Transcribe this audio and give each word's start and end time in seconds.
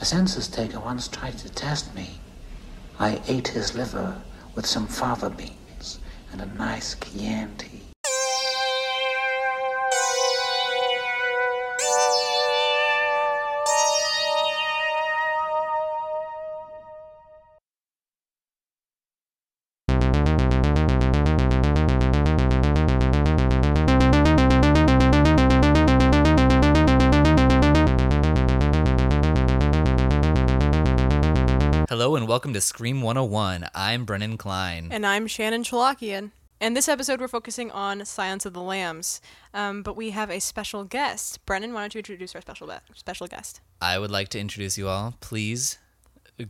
A 0.00 0.04
census 0.06 0.48
taker 0.48 0.80
once 0.80 1.08
tried 1.08 1.36
to 1.38 1.50
test 1.50 1.94
me. 1.94 2.20
I 2.98 3.20
ate 3.28 3.48
his 3.48 3.74
liver 3.74 4.22
with 4.54 4.64
some 4.64 4.86
fava 4.86 5.28
beans 5.28 5.98
and 6.32 6.40
a 6.40 6.46
nice 6.46 6.94
Chianti. 6.94 7.89
To 32.60 32.66
Scream 32.66 33.00
101. 33.00 33.68
I'm 33.74 34.04
Brennan 34.04 34.36
Klein. 34.36 34.88
And 34.90 35.06
I'm 35.06 35.26
Shannon 35.26 35.62
Chalakian. 35.62 36.32
And 36.60 36.76
this 36.76 36.90
episode, 36.90 37.18
we're 37.18 37.26
focusing 37.26 37.70
on 37.70 38.04
Silence 38.04 38.44
of 38.44 38.52
the 38.52 38.60
Lambs. 38.60 39.22
Um, 39.54 39.82
but 39.82 39.96
we 39.96 40.10
have 40.10 40.30
a 40.30 40.40
special 40.40 40.84
guest. 40.84 41.44
Brennan, 41.46 41.72
why 41.72 41.80
don't 41.80 41.94
you 41.94 42.00
introduce 42.00 42.34
our 42.34 42.42
special 42.42 42.66
be- 42.66 42.74
special 42.94 43.26
guest? 43.28 43.62
I 43.80 43.98
would 43.98 44.10
like 44.10 44.28
to 44.30 44.38
introduce 44.38 44.76
you 44.76 44.88
all. 44.88 45.14
Please 45.20 45.78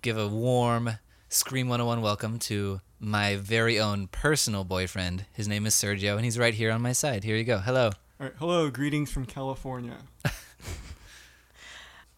give 0.03 0.19
a 0.19 0.27
warm 0.27 0.99
Scream 1.29 1.69
101 1.69 2.03
welcome 2.03 2.41
to 2.41 2.81
my 2.99 3.37
very 3.37 3.79
own 3.79 4.09
personal 4.09 4.65
boyfriend. 4.65 5.27
His 5.33 5.47
name 5.47 5.65
is 5.65 5.77
Sergio, 5.77 6.17
and 6.17 6.25
he's 6.25 6.41
right 6.41 6.55
here 6.55 6.73
on 6.73 6.83
my 6.83 6.93
side. 6.93 7.23
Here 7.23 7.37
you 7.37 7.45
go. 7.45 7.59
Hello. 7.59 7.91
All 8.19 8.27
right, 8.27 8.33
hello, 8.37 8.69
greetings 8.69 9.13
from 9.13 9.27
California. 9.27 9.99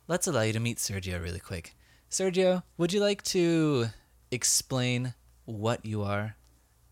Let's 0.09 0.27
allow 0.27 0.41
you 0.43 0.55
to 0.55 0.61
meet 0.61 0.79
Sergio 0.79 1.23
really 1.23 1.41
quick. 1.41 1.75
Sergio, 2.13 2.63
would 2.77 2.93
you 2.93 3.01
like 3.01 3.23
to 3.23 3.87
explain 4.31 5.15
what 5.47 5.87
you 5.87 6.03
are 6.03 6.37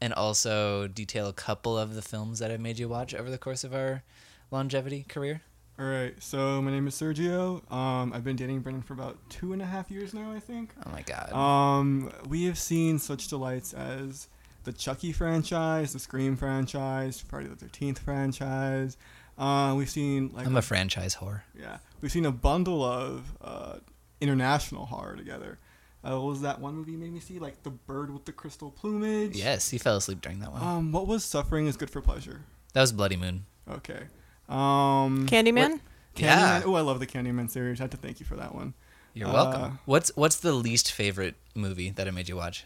and 0.00 0.14
also 0.14 0.88
detail 0.88 1.28
a 1.28 1.34
couple 1.34 1.76
of 1.76 1.94
the 1.94 2.00
films 2.00 2.38
that 2.38 2.50
I've 2.50 2.58
made 2.58 2.78
you 2.78 2.88
watch 2.88 3.14
over 3.14 3.30
the 3.30 3.36
course 3.36 3.62
of 3.62 3.74
our 3.74 4.02
longevity 4.50 5.04
career? 5.06 5.42
All 5.78 5.84
right, 5.84 6.14
so 6.22 6.62
my 6.62 6.70
name 6.70 6.86
is 6.86 6.94
Sergio. 6.94 7.70
Um, 7.70 8.14
I've 8.14 8.24
been 8.24 8.36
dating 8.36 8.60
Brennan 8.60 8.80
for 8.80 8.94
about 8.94 9.18
two 9.28 9.52
and 9.52 9.60
a 9.60 9.66
half 9.66 9.90
years 9.90 10.14
now, 10.14 10.32
I 10.32 10.40
think. 10.40 10.70
Oh 10.86 10.90
my 10.90 11.02
god. 11.02 11.30
Um, 11.34 12.10
we 12.26 12.44
have 12.44 12.58
seen 12.58 12.98
such 12.98 13.28
delights 13.28 13.74
as 13.74 14.26
the 14.64 14.72
Chucky 14.72 15.12
franchise, 15.12 15.92
the 15.92 15.98
Scream 15.98 16.34
franchise, 16.34 17.20
Friday 17.20 17.48
the 17.48 17.56
Thirteenth 17.56 17.98
franchise. 17.98 18.96
Uh, 19.36 19.74
we've 19.76 19.90
seen 19.90 20.30
like 20.34 20.46
I'm 20.46 20.56
a 20.56 20.62
franchise 20.62 21.16
whore. 21.16 21.42
yeah, 21.58 21.76
we've 22.00 22.12
seen 22.12 22.24
a 22.24 22.32
bundle 22.32 22.82
of 22.82 23.34
uh, 23.42 23.76
international 24.20 24.86
horror 24.86 25.16
together. 25.16 25.58
Uh, 26.02 26.12
what 26.12 26.30
was 26.30 26.40
that 26.42 26.60
one 26.60 26.74
movie 26.74 26.92
you 26.92 26.98
made 26.98 27.12
me 27.12 27.20
see? 27.20 27.38
Like 27.38 27.62
the 27.62 27.70
bird 27.70 28.10
with 28.12 28.24
the 28.24 28.32
crystal 28.32 28.70
plumage. 28.70 29.36
Yes, 29.36 29.68
he 29.70 29.78
fell 29.78 29.96
asleep 29.96 30.20
during 30.22 30.38
that 30.40 30.50
one. 30.52 30.62
Um, 30.62 30.92
what 30.92 31.06
was 31.06 31.24
suffering 31.24 31.66
is 31.66 31.76
good 31.76 31.90
for 31.90 32.00
pleasure? 32.00 32.40
That 32.72 32.80
was 32.80 32.92
Bloody 32.92 33.16
Moon. 33.16 33.44
Okay. 33.70 34.04
Um, 34.48 35.26
Candyman? 35.28 35.70
what- 35.72 35.80
Yeah. 36.16 36.60
Candyman. 36.62 36.66
Oh, 36.66 36.74
I 36.74 36.80
love 36.80 37.00
the 37.00 37.06
Candyman 37.06 37.50
series. 37.50 37.80
I 37.80 37.84
have 37.84 37.90
to 37.90 37.96
thank 37.96 38.18
you 38.20 38.26
for 38.26 38.36
that 38.36 38.54
one. 38.54 38.74
You're 39.12 39.28
Uh, 39.28 39.32
welcome. 39.32 39.78
What's 39.84 40.10
what's 40.16 40.36
the 40.36 40.52
least 40.52 40.90
favorite 40.92 41.34
movie 41.54 41.90
that 41.90 42.08
I 42.08 42.10
made 42.12 42.28
you 42.28 42.36
watch? 42.36 42.64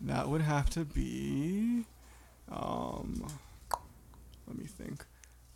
That 0.00 0.28
would 0.28 0.42
have 0.42 0.68
to 0.70 0.84
be. 0.84 1.84
Um, 2.50 3.26
let 4.46 4.56
me 4.58 4.66
think. 4.66 5.04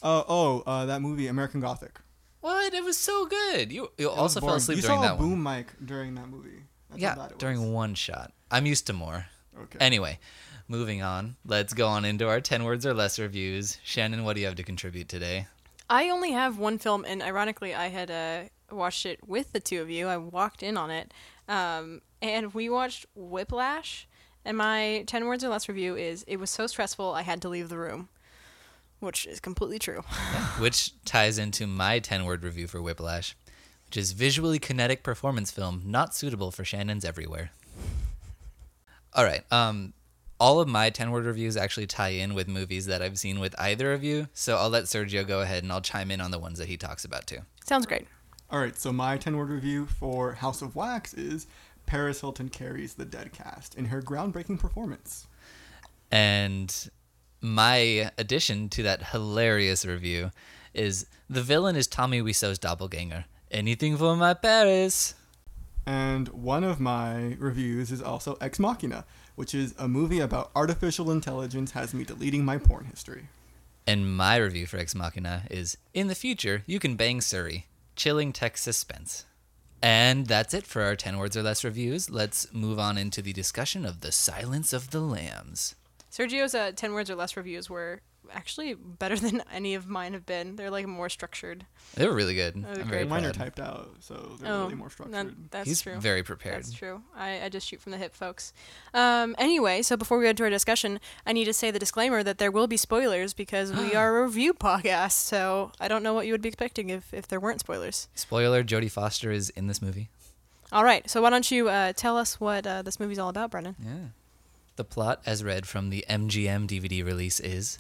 Oh, 0.03 0.25
oh, 0.29 0.63
uh, 0.67 0.87
that 0.87 1.03
movie, 1.03 1.27
American 1.27 1.61
Gothic. 1.61 2.01
What? 2.47 2.75
It 2.75 2.85
was 2.85 2.97
so 2.97 3.27
good. 3.27 3.73
You 3.73 3.91
you 3.99 4.09
It 4.09 4.17
also 4.17 4.39
fell 4.41 4.55
asleep 4.55 4.77
you 4.77 4.83
during 4.83 4.99
saw 4.99 5.03
that 5.03 5.15
a 5.15 5.19
boom 5.19 5.43
one. 5.43 5.57
mic 5.59 5.67
during 5.85 6.15
that 6.15 6.29
movie. 6.29 6.63
That's 6.91 7.03
Yeah, 7.03 7.29
during 7.39 7.73
one 7.73 7.97
shot. 7.97 8.33
I'm 8.53 8.67
used 8.67 8.87
to 8.87 8.93
more. 8.93 9.27
Okay. 9.63 9.79
Anyway, 9.81 10.21
moving 10.69 11.03
on. 11.03 11.35
Let's 11.45 11.75
go 11.75 11.89
on 11.89 12.05
into 12.05 12.29
our 12.29 12.41
10 12.41 12.63
words 12.63 12.87
or 12.87 12.95
less 12.95 13.19
reviews. 13.19 13.79
Shannon, 13.83 14.23
what 14.23 14.35
do 14.35 14.41
you 14.41 14.47
have 14.47 14.55
to 14.57 14.63
contribute 14.63 15.09
today? 15.09 15.49
I 15.91 16.09
only 16.09 16.31
have 16.33 16.57
one 16.57 16.79
film, 16.79 17.05
and 17.05 17.21
ironically, 17.21 17.75
I 17.75 17.89
had 17.89 18.11
uh, 18.13 18.43
watched 18.71 19.07
it 19.07 19.27
with 19.27 19.53
the 19.53 19.59
two 19.61 19.83
of 19.83 19.91
you. 19.91 20.07
I 20.07 20.17
walked 20.17 20.63
in 20.63 20.77
on 20.77 20.93
it. 20.93 21.13
Um, 21.49 22.01
and 22.23 22.55
we 22.55 22.69
watched 22.69 23.07
Whiplash. 23.17 24.07
And 24.45 24.57
my 24.57 25.03
10 25.09 25.27
words 25.27 25.43
or 25.43 25.49
less 25.49 25.69
review 25.69 25.97
is 25.97 26.23
it 26.29 26.37
was 26.39 26.51
so 26.51 26.69
stressful, 26.69 27.13
I 27.13 27.23
had 27.23 27.43
to 27.43 27.49
leave 27.49 27.69
the 27.71 27.79
room. 27.79 28.09
Which 29.01 29.27
is 29.27 29.41
completely 29.41 29.79
true. 29.79 30.01
Which 30.59 30.93
ties 31.05 31.39
into 31.39 31.67
my 31.67 31.99
10 31.99 32.25
word 32.25 32.43
review 32.43 32.67
for 32.67 32.81
Whiplash, 32.81 33.37
which 33.87 33.97
is 33.97 34.13
visually 34.13 34.59
kinetic 34.59 35.03
performance 35.03 35.51
film 35.51 35.83
not 35.85 36.15
suitable 36.15 36.51
for 36.51 36.65
Shannon's 36.65 37.05
everywhere. 37.05 37.51
All 39.13 39.25
right. 39.25 39.45
Um, 39.53 39.93
all 40.39 40.61
of 40.61 40.69
my 40.69 40.91
10 40.91 41.11
word 41.11 41.25
reviews 41.25 41.57
actually 41.57 41.87
tie 41.87 42.09
in 42.11 42.35
with 42.35 42.49
movies 42.49 42.87
that 42.87 43.01
I've 43.03 43.19
seen 43.19 43.41
with 43.41 43.55
either 43.59 43.93
of 43.93 44.05
you. 44.05 44.29
So 44.35 44.57
I'll 44.57 44.69
let 44.69 44.85
Sergio 44.85 45.27
go 45.27 45.41
ahead 45.41 45.63
and 45.63 45.73
I'll 45.73 45.81
chime 45.81 46.11
in 46.11 46.21
on 46.21 46.31
the 46.31 46.39
ones 46.39 46.59
that 46.59 46.69
he 46.69 46.77
talks 46.77 47.05
about 47.05 47.27
too. 47.27 47.39
Sounds 47.65 47.87
great. 47.87 48.07
All 48.51 48.61
right, 48.61 48.77
so 48.77 48.93
my 48.93 49.17
10 49.17 49.37
word 49.37 49.51
review 49.51 49.87
for 49.87 50.35
House 50.35 50.63
of 50.63 50.77
Wax 50.77 51.15
is 51.15 51.47
Paris 51.87 52.21
Hilton 52.21 52.49
carries 52.49 52.95
the 52.95 53.05
dead 53.05 53.33
cast 53.33 53.75
in 53.75 53.87
her 53.87 54.03
groundbreaking 54.03 54.59
performance. 54.59 55.27
And 56.13 56.91
my 57.41 58.11
addition 58.19 58.69
to 58.71 58.83
that 58.83 59.09
hilarious 59.09 59.85
review 59.85 60.31
is 60.75 61.07
the 61.29 61.43
villain 61.43 61.77
is 61.77 61.87
Tommy 61.87 62.23
Wiseau's 62.23 62.59
doppelganger. 62.59 63.25
Anything 63.51 63.97
for 63.97 64.17
my 64.17 64.35
Paris. 64.35 65.15
And 65.87 66.29
one 66.29 66.65
of 66.65 66.81
my 66.81 67.37
reviews 67.39 67.93
is 67.93 68.03
also 68.03 68.37
Ex 68.41 68.59
Machina, 68.59 69.05
which 69.37 69.55
is 69.55 69.75
a 69.79 69.87
movie 69.87 70.21
about 70.21 70.51
artificial 70.57 71.11
intelligence 71.11 71.71
has 71.73 71.95
me 71.95 72.05
deleting 72.05 72.45
my 72.45 72.59
porn 72.59 72.87
history. 72.87 73.29
And 73.87 74.17
my 74.17 74.37
review 74.37 74.67
for 74.67 74.79
Ex 74.79 74.95
Machina 74.95 75.45
is 75.49 75.79
In 75.95 76.09
the 76.09 76.15
future, 76.17 76.65
you 76.67 76.81
can 76.81 76.97
bang 76.97 77.21
Siri. 77.21 77.67
Chilling 77.95 78.33
tech 78.33 78.59
suspense. 78.59 79.25
And 79.81 80.27
that's 80.27 80.55
it 80.55 80.67
for 80.67 80.83
our 80.83 80.97
10 80.97 81.19
words 81.19 81.37
or 81.37 81.43
less 81.43 81.63
reviews. 81.63 82.11
Let's 82.11 82.53
move 82.53 82.79
on 82.79 82.99
into 82.99 83.23
the 83.23 83.33
discussion 83.33 83.87
of 83.87 84.01
The 84.01 84.11
Silence 84.11 84.73
of 84.73 84.91
the 84.91 85.01
Lambs. 85.01 85.77
Sergio's 86.17 86.55
uh, 86.55 86.73
10 86.75 86.93
words 86.93 87.11
or 87.11 87.15
less 87.15 87.37
reviews 87.37 87.69
were 87.69 88.01
actually 88.33 88.75
better 88.75 89.17
than 89.25 89.43
any 89.53 89.75
of 89.75 89.87
mine 89.87 90.13
have 90.13 90.27
been. 90.27 90.57
They're 90.57 90.71
like 90.71 90.87
more 90.87 91.09
structured. 91.09 91.65
They 91.95 92.07
were 92.07 92.15
really 92.15 92.35
good. 92.35 92.65
Oh, 92.67 92.73
I'm 92.81 92.89
very 92.89 93.05
Mine 93.05 93.25
are 93.25 93.33
typed 93.33 93.61
out, 93.61 93.97
so 94.01 94.37
they're 94.41 94.53
oh, 94.53 94.63
really 94.65 94.75
more 94.75 94.89
that- 94.89 94.93
structured. 94.93 95.37
that's 95.51 95.69
He's 95.69 95.83
true. 95.83 95.97
very 96.01 96.23
prepared. 96.23 96.57
That's 96.57 96.73
true. 96.73 97.03
I, 97.15 97.43
I 97.45 97.49
just 97.49 97.69
shoot 97.69 97.81
from 97.81 97.93
the 97.93 97.99
hip, 97.99 98.15
folks. 98.15 98.53
Um, 98.95 99.35
anyway, 99.39 99.83
so 99.83 99.97
before 99.97 100.19
we 100.19 100.25
go 100.25 100.31
into 100.31 100.43
our 100.45 100.51
discussion, 100.51 100.99
I 101.27 101.33
need 101.33 101.45
to 101.45 101.53
say 101.53 101.71
the 101.71 101.79
disclaimer 101.79 102.23
that 102.23 102.39
there 102.39 102.51
will 102.51 102.67
be 102.67 102.77
spoilers 102.77 103.33
because 103.33 103.73
we 103.73 103.95
are 104.01 104.19
a 104.19 104.23
review 104.25 104.55
podcast. 104.55 105.13
So 105.13 105.71
I 105.79 105.87
don't 105.89 106.03
know 106.03 106.15
what 106.15 106.27
you 106.27 106.33
would 106.33 106.43
be 106.43 106.49
expecting 106.49 106.91
if, 106.91 107.13
if 107.15 107.29
there 107.29 107.39
weren't 107.41 107.61
spoilers. 107.61 108.09
Spoiler 108.15 108.65
Jodie 108.65 108.91
Foster 108.91 109.31
is 109.31 109.51
in 109.51 109.67
this 109.67 109.81
movie. 109.81 110.09
All 110.73 110.83
right, 110.83 111.09
so 111.09 111.23
why 111.23 111.31
don't 111.31 111.49
you 111.49 111.69
uh, 111.69 111.93
tell 111.93 112.17
us 112.19 112.41
what 112.41 112.67
uh, 112.67 112.83
this 112.83 112.99
movie's 112.99 113.21
all 113.21 113.29
about, 113.29 113.53
Brennan? 113.53 113.77
Yeah. 113.79 113.93
The 114.77 114.85
plot, 114.85 115.23
as 115.25 115.43
read 115.43 115.67
from 115.67 115.89
the 115.89 116.05
MGM 116.07 116.69
DVD 116.69 117.03
release, 117.03 117.41
is 117.41 117.79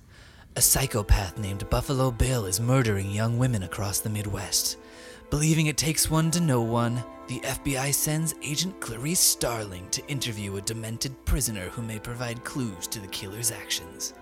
A 0.56 0.62
psychopath 0.62 1.36
named 1.36 1.68
Buffalo 1.68 2.10
Bill 2.10 2.46
is 2.46 2.58
murdering 2.58 3.10
young 3.10 3.38
women 3.38 3.64
across 3.64 4.00
the 4.00 4.08
Midwest. 4.08 4.78
Believing 5.28 5.66
it 5.66 5.76
takes 5.76 6.10
one 6.10 6.30
to 6.30 6.40
know 6.40 6.62
one, 6.62 7.04
the 7.28 7.40
FBI 7.40 7.92
sends 7.92 8.34
Agent 8.42 8.80
Clarice 8.80 9.20
Starling 9.20 9.86
to 9.90 10.06
interview 10.08 10.56
a 10.56 10.62
demented 10.62 11.22
prisoner 11.26 11.68
who 11.68 11.82
may 11.82 11.98
provide 11.98 12.44
clues 12.44 12.86
to 12.86 12.98
the 12.98 13.08
killer's 13.08 13.50
actions. 13.50 14.14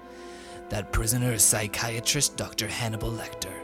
That 0.69 0.93
prisoner 0.93 1.31
is 1.31 1.45
psychiatrist 1.45 2.37
Dr. 2.37 2.67
Hannibal 2.67 3.13
Lecter, 3.13 3.55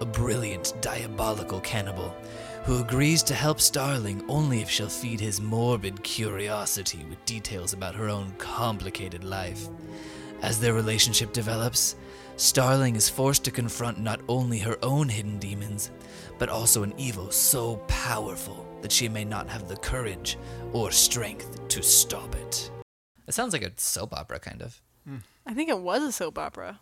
a 0.00 0.06
brilliant, 0.06 0.72
diabolical 0.80 1.60
cannibal 1.60 2.16
who 2.68 2.82
agrees 2.82 3.22
to 3.22 3.32
help 3.32 3.62
Starling 3.62 4.22
only 4.28 4.60
if 4.60 4.68
she'll 4.68 4.90
feed 4.90 5.18
his 5.18 5.40
morbid 5.40 6.02
curiosity 6.02 7.02
with 7.08 7.24
details 7.24 7.72
about 7.72 7.94
her 7.94 8.10
own 8.10 8.30
complicated 8.36 9.24
life. 9.24 9.70
As 10.42 10.60
their 10.60 10.74
relationship 10.74 11.32
develops, 11.32 11.96
Starling 12.36 12.94
is 12.94 13.08
forced 13.08 13.42
to 13.44 13.50
confront 13.50 13.98
not 13.98 14.20
only 14.28 14.58
her 14.58 14.76
own 14.82 15.08
hidden 15.08 15.38
demons, 15.38 15.90
but 16.38 16.50
also 16.50 16.82
an 16.82 16.92
evil 16.98 17.30
so 17.30 17.76
powerful 17.88 18.68
that 18.82 18.92
she 18.92 19.08
may 19.08 19.24
not 19.24 19.48
have 19.48 19.66
the 19.66 19.76
courage 19.78 20.36
or 20.74 20.90
strength 20.90 21.66
to 21.68 21.82
stop 21.82 22.34
it. 22.34 22.70
It 23.26 23.32
sounds 23.32 23.54
like 23.54 23.62
a 23.62 23.72
soap 23.76 24.12
opera, 24.12 24.40
kind 24.40 24.60
of. 24.60 24.78
Hmm. 25.06 25.16
I 25.46 25.54
think 25.54 25.70
it 25.70 25.78
was 25.78 26.02
a 26.02 26.12
soap 26.12 26.36
opera. 26.36 26.78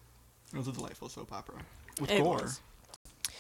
It 0.53 0.59
was 0.59 0.67
a 0.67 0.73
delightful 0.73 1.09
soap 1.11 1.33
opera 1.33 1.61
with 2.01 2.11
It 2.11 2.25
gore. 2.25 2.39
was. 2.39 2.61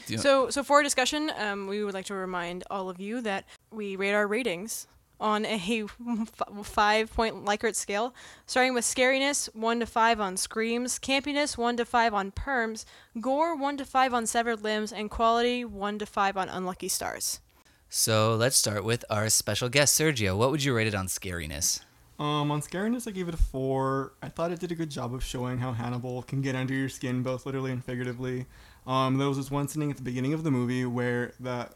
Do 0.06 0.14
you- 0.14 0.19
So, 0.19 0.50
so 0.50 0.62
for 0.62 0.76
our 0.79 0.82
discussion, 0.82 1.31
um, 1.37 1.67
we 1.67 1.85
would 1.85 1.94
like 1.94 2.06
to 2.06 2.14
remind 2.14 2.64
all 2.70 2.88
of 2.88 2.99
you 3.00 3.20
that 3.23 3.44
we 3.70 3.97
rate 3.97 4.14
our 4.14 4.26
ratings 4.26 4.87
on 5.19 5.44
a 5.47 5.58
five 6.62 7.12
point 7.12 7.44
Likert 7.44 7.75
scale, 7.75 8.14
starting 8.47 8.75
with 8.75 8.85
scariness, 8.85 9.49
1 9.55 9.81
to 9.81 9.87
5 9.87 10.20
on 10.20 10.37
screams, 10.37 10.99
campiness, 10.99 11.56
1 11.56 11.76
to 11.79 11.85
5 11.85 12.14
on 12.14 12.31
perms, 12.32 12.85
gore, 13.20 13.56
1 13.56 13.76
to 13.79 13.85
5 13.85 14.14
on 14.14 14.26
severed 14.26 14.62
limbs, 14.62 14.93
and 14.93 15.11
quality, 15.11 15.64
1 15.64 15.99
to 15.99 16.06
5 16.06 16.37
on 16.37 16.49
unlucky 16.49 16.88
stars. 16.88 17.41
So 17.88 18.35
let's 18.37 18.56
start 18.56 18.85
with 18.85 19.05
our 19.11 19.29
special 19.31 19.69
guest, 19.69 19.99
Sergio. 19.99 20.37
What 20.37 20.50
would 20.50 20.62
you 20.62 20.75
rate 20.75 20.87
it 20.88 20.94
on 20.94 21.06
scariness? 21.06 21.81
Um, 22.19 22.50
on 22.50 22.61
scariness, 22.62 23.06
I 23.06 23.11
gave 23.11 23.29
it 23.29 23.35
a 23.35 23.38
four. 23.38 24.12
I 24.23 24.29
thought 24.29 24.50
it 24.50 24.58
did 24.58 24.73
a 24.73 24.75
good 24.75 24.91
job 24.91 25.14
of 25.14 25.23
showing 25.23 25.58
how 25.58 25.73
Hannibal 25.73 26.23
can 26.23 26.41
get 26.43 26.56
under 26.56 26.73
your 26.75 26.88
skin, 26.88 27.23
both 27.23 27.44
literally 27.47 27.70
and 27.73 27.85
figuratively. 27.85 28.47
Um, 28.86 29.18
there 29.18 29.28
was 29.28 29.36
this 29.36 29.50
one 29.50 29.68
scene 29.68 29.90
at 29.90 29.96
the 29.96 30.02
beginning 30.02 30.32
of 30.32 30.44
the 30.44 30.50
movie 30.50 30.84
where 30.84 31.32
the 31.40 31.68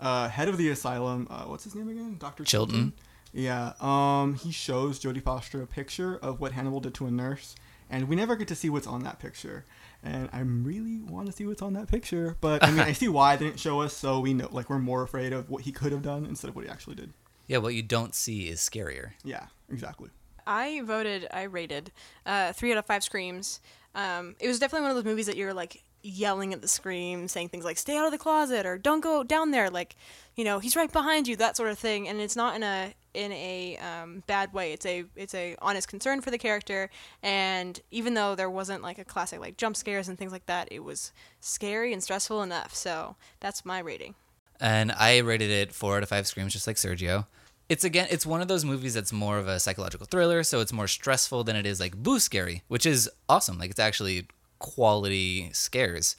uh, 0.00 0.28
head 0.28 0.48
of 0.48 0.58
the 0.58 0.68
asylum, 0.68 1.26
uh, 1.30 1.44
what's 1.44 1.64
his 1.64 1.74
name 1.74 1.88
again? 1.88 2.16
Doctor 2.18 2.44
Chilton. 2.44 2.92
Yeah. 3.32 3.74
Um, 3.80 4.34
he 4.34 4.50
shows 4.50 4.98
Jodie 4.98 5.22
Foster 5.22 5.62
a 5.62 5.66
picture 5.66 6.16
of 6.16 6.40
what 6.40 6.52
Hannibal 6.52 6.80
did 6.80 6.94
to 6.94 7.06
a 7.06 7.10
nurse, 7.10 7.54
and 7.90 8.08
we 8.08 8.16
never 8.16 8.34
get 8.34 8.48
to 8.48 8.54
see 8.54 8.70
what's 8.70 8.86
on 8.86 9.04
that 9.04 9.18
picture. 9.18 9.64
And 10.02 10.28
I 10.32 10.40
really 10.40 11.00
want 11.00 11.26
to 11.26 11.32
see 11.32 11.46
what's 11.46 11.62
on 11.62 11.72
that 11.74 11.88
picture, 11.88 12.36
but 12.40 12.64
I 12.64 12.70
mean, 12.70 12.80
I 12.80 12.92
see 12.94 13.08
why 13.08 13.36
they 13.36 13.46
didn't 13.46 13.60
show 13.60 13.80
us, 13.80 13.94
so 13.94 14.20
we 14.20 14.34
know, 14.34 14.48
like, 14.50 14.70
we're 14.70 14.78
more 14.78 15.02
afraid 15.02 15.32
of 15.32 15.50
what 15.50 15.62
he 15.62 15.72
could 15.72 15.92
have 15.92 16.02
done 16.02 16.24
instead 16.26 16.48
of 16.48 16.56
what 16.56 16.64
he 16.64 16.70
actually 16.70 16.96
did. 16.96 17.12
Yeah, 17.46 17.58
what 17.58 17.74
you 17.74 17.82
don't 17.82 18.14
see 18.14 18.48
is 18.48 18.60
scarier. 18.60 19.12
Yeah, 19.24 19.46
exactly. 19.70 20.10
I 20.46 20.82
voted, 20.82 21.26
I 21.32 21.42
rated 21.42 21.92
uh, 22.24 22.52
three 22.52 22.72
out 22.72 22.78
of 22.78 22.86
five 22.86 23.02
screams. 23.02 23.60
Um, 23.94 24.36
it 24.40 24.46
was 24.46 24.58
definitely 24.58 24.82
one 24.82 24.90
of 24.90 24.96
those 24.96 25.10
movies 25.10 25.26
that 25.26 25.36
you're 25.36 25.54
like 25.54 25.82
yelling 26.02 26.52
at 26.52 26.62
the 26.62 26.68
screen, 26.68 27.28
saying 27.28 27.48
things 27.48 27.64
like 27.64 27.78
"Stay 27.78 27.96
out 27.96 28.06
of 28.06 28.12
the 28.12 28.18
closet" 28.18 28.66
or 28.66 28.78
"Don't 28.78 29.00
go 29.00 29.22
down 29.22 29.50
there," 29.50 29.70
like, 29.70 29.96
you 30.34 30.44
know, 30.44 30.58
he's 30.58 30.76
right 30.76 30.92
behind 30.92 31.28
you, 31.28 31.36
that 31.36 31.56
sort 31.56 31.70
of 31.70 31.78
thing. 31.78 32.08
And 32.08 32.20
it's 32.20 32.36
not 32.36 32.56
in 32.56 32.62
a 32.62 32.94
in 33.14 33.32
a 33.32 33.78
um, 33.78 34.22
bad 34.26 34.52
way. 34.52 34.72
It's 34.72 34.86
a 34.86 35.04
it's 35.16 35.34
a 35.34 35.56
honest 35.60 35.88
concern 35.88 36.20
for 36.20 36.30
the 36.30 36.38
character. 36.38 36.90
And 37.22 37.80
even 37.90 38.14
though 38.14 38.34
there 38.34 38.50
wasn't 38.50 38.82
like 38.82 38.98
a 38.98 39.04
classic 39.04 39.40
like 39.40 39.56
jump 39.56 39.76
scares 39.76 40.08
and 40.08 40.18
things 40.18 40.32
like 40.32 40.46
that, 40.46 40.68
it 40.70 40.84
was 40.84 41.12
scary 41.40 41.92
and 41.92 42.02
stressful 42.02 42.42
enough. 42.42 42.74
So 42.74 43.16
that's 43.40 43.64
my 43.64 43.80
rating. 43.80 44.14
And 44.60 44.92
I 44.92 45.18
rated 45.18 45.50
it 45.50 45.72
four 45.72 45.96
out 45.96 46.02
of 46.02 46.08
five 46.08 46.26
screams, 46.26 46.52
just 46.52 46.66
like 46.66 46.76
Sergio. 46.76 47.26
It's 47.68 47.84
again, 47.84 48.06
it's 48.10 48.24
one 48.24 48.40
of 48.40 48.48
those 48.48 48.64
movies 48.64 48.94
that's 48.94 49.12
more 49.12 49.38
of 49.38 49.48
a 49.48 49.58
psychological 49.58 50.06
thriller, 50.06 50.44
so 50.44 50.60
it's 50.60 50.72
more 50.72 50.86
stressful 50.86 51.42
than 51.44 51.56
it 51.56 51.66
is 51.66 51.80
like 51.80 51.96
boo 51.96 52.20
scary, 52.20 52.62
which 52.68 52.86
is 52.86 53.10
awesome. 53.28 53.58
Like 53.58 53.70
it's 53.70 53.80
actually 53.80 54.28
quality 54.58 55.50
scares. 55.52 56.16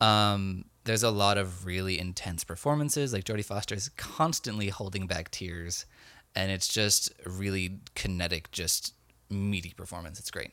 Um, 0.00 0.64
there's 0.84 1.02
a 1.02 1.10
lot 1.10 1.38
of 1.38 1.66
really 1.66 1.98
intense 1.98 2.44
performances. 2.44 3.12
Like 3.12 3.24
Jodie 3.24 3.44
Foster 3.44 3.74
is 3.74 3.90
constantly 3.90 4.68
holding 4.68 5.06
back 5.06 5.30
tears, 5.30 5.86
and 6.34 6.50
it's 6.50 6.68
just 6.68 7.12
really 7.26 7.80
kinetic, 7.94 8.50
just 8.50 8.94
meaty 9.28 9.72
performance. 9.76 10.18
It's 10.18 10.30
great. 10.30 10.52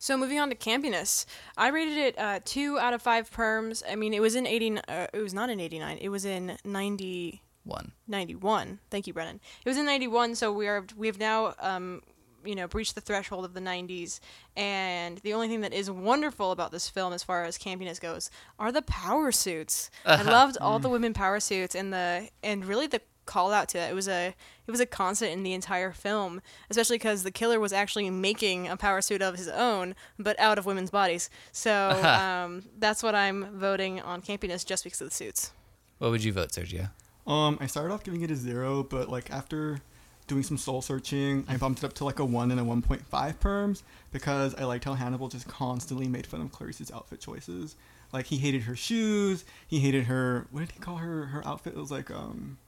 So 0.00 0.16
moving 0.16 0.38
on 0.38 0.48
to 0.50 0.54
campiness, 0.54 1.26
I 1.56 1.68
rated 1.68 1.96
it 1.96 2.18
uh, 2.18 2.40
two 2.44 2.78
out 2.78 2.92
of 2.92 3.02
five 3.02 3.30
perms. 3.30 3.82
I 3.90 3.96
mean, 3.96 4.14
it 4.14 4.20
was 4.20 4.36
in 4.36 4.46
eighty. 4.46 4.76
Uh, 4.88 5.06
it 5.12 5.22
was 5.22 5.34
not 5.34 5.50
in 5.50 5.60
eighty 5.60 5.78
nine. 5.78 5.98
It 5.98 6.08
was 6.08 6.24
in 6.24 6.56
ninety. 6.64 7.42
One. 7.64 7.92
91. 8.06 8.78
Thank 8.90 9.06
you, 9.06 9.12
Brennan. 9.12 9.40
It 9.62 9.68
was 9.68 9.76
in 9.76 9.84
91, 9.84 10.36
so 10.36 10.50
we 10.50 10.66
are 10.68 10.86
we 10.96 11.06
have 11.06 11.18
now 11.18 11.54
um, 11.60 12.00
you 12.48 12.54
know 12.54 12.66
breached 12.66 12.94
the 12.94 13.00
threshold 13.00 13.44
of 13.44 13.52
the 13.52 13.60
90s. 13.60 14.20
And 14.56 15.18
the 15.18 15.34
only 15.34 15.48
thing 15.48 15.60
that 15.60 15.74
is 15.74 15.90
wonderful 15.90 16.50
about 16.50 16.72
this 16.72 16.88
film, 16.88 17.12
as 17.12 17.22
far 17.22 17.44
as 17.44 17.58
campiness 17.58 18.00
goes, 18.00 18.30
are 18.58 18.72
the 18.72 18.82
power 18.82 19.30
suits. 19.30 19.90
I 20.06 20.22
loved 20.22 20.56
all 20.60 20.78
the 20.78 20.88
women 20.88 21.12
power 21.12 21.40
suits 21.40 21.74
and 21.74 21.92
the 21.92 22.30
and 22.42 22.64
really 22.64 22.86
the 22.86 23.02
call 23.26 23.52
out 23.52 23.68
to 23.68 23.78
it. 23.78 23.90
It 23.90 23.94
was 23.94 24.08
a 24.08 24.34
it 24.66 24.70
was 24.70 24.80
a 24.80 24.86
constant 24.86 25.32
in 25.32 25.42
the 25.42 25.52
entire 25.52 25.92
film, 25.92 26.40
especially 26.70 26.96
because 26.96 27.22
the 27.22 27.30
killer 27.30 27.60
was 27.60 27.72
actually 27.74 28.08
making 28.08 28.66
a 28.66 28.76
power 28.76 29.02
suit 29.02 29.20
of 29.20 29.36
his 29.36 29.48
own, 29.48 29.94
but 30.18 30.38
out 30.40 30.58
of 30.58 30.64
women's 30.64 30.90
bodies. 30.90 31.28
So 31.52 31.90
um, 32.02 32.64
that's 32.78 33.02
what 33.02 33.14
I'm 33.14 33.58
voting 33.58 34.00
on 34.00 34.22
campiness, 34.22 34.64
just 34.64 34.84
because 34.84 35.02
of 35.02 35.10
the 35.10 35.14
suits. 35.14 35.52
What 35.98 36.10
would 36.10 36.24
you 36.24 36.32
vote, 36.32 36.50
Sergio? 36.50 36.90
Um, 37.26 37.58
I 37.60 37.66
started 37.66 37.92
off 37.92 38.04
giving 38.04 38.22
it 38.22 38.30
a 38.30 38.36
zero, 38.36 38.82
but 38.82 39.10
like 39.10 39.30
after 39.30 39.82
doing 40.28 40.42
some 40.42 40.56
soul 40.56 40.80
searching, 40.80 41.44
I 41.48 41.56
bumped 41.56 41.82
it 41.82 41.86
up 41.86 41.94
to 41.94 42.04
like 42.04 42.20
a 42.20 42.24
one 42.24 42.50
and 42.50 42.60
a 42.60 42.64
one 42.64 42.82
point 42.82 43.04
five 43.06 43.40
perms 43.40 43.82
because 44.12 44.54
I 44.54 44.64
liked 44.64 44.84
how 44.84 44.94
Hannibal 44.94 45.28
just 45.28 45.48
constantly 45.48 46.06
made 46.06 46.26
fun 46.26 46.40
of 46.40 46.52
Clarice's 46.52 46.92
outfit 46.92 47.20
choices. 47.20 47.74
Like 48.12 48.26
he 48.26 48.36
hated 48.36 48.62
her 48.62 48.76
shoes, 48.76 49.44
he 49.66 49.80
hated 49.80 50.04
her. 50.04 50.46
What 50.50 50.60
did 50.60 50.72
he 50.72 50.78
call 50.78 50.96
her? 50.96 51.26
Her 51.26 51.46
outfit 51.46 51.74
it 51.74 51.78
was 51.78 51.90
like 51.90 52.10
um, 52.10 52.58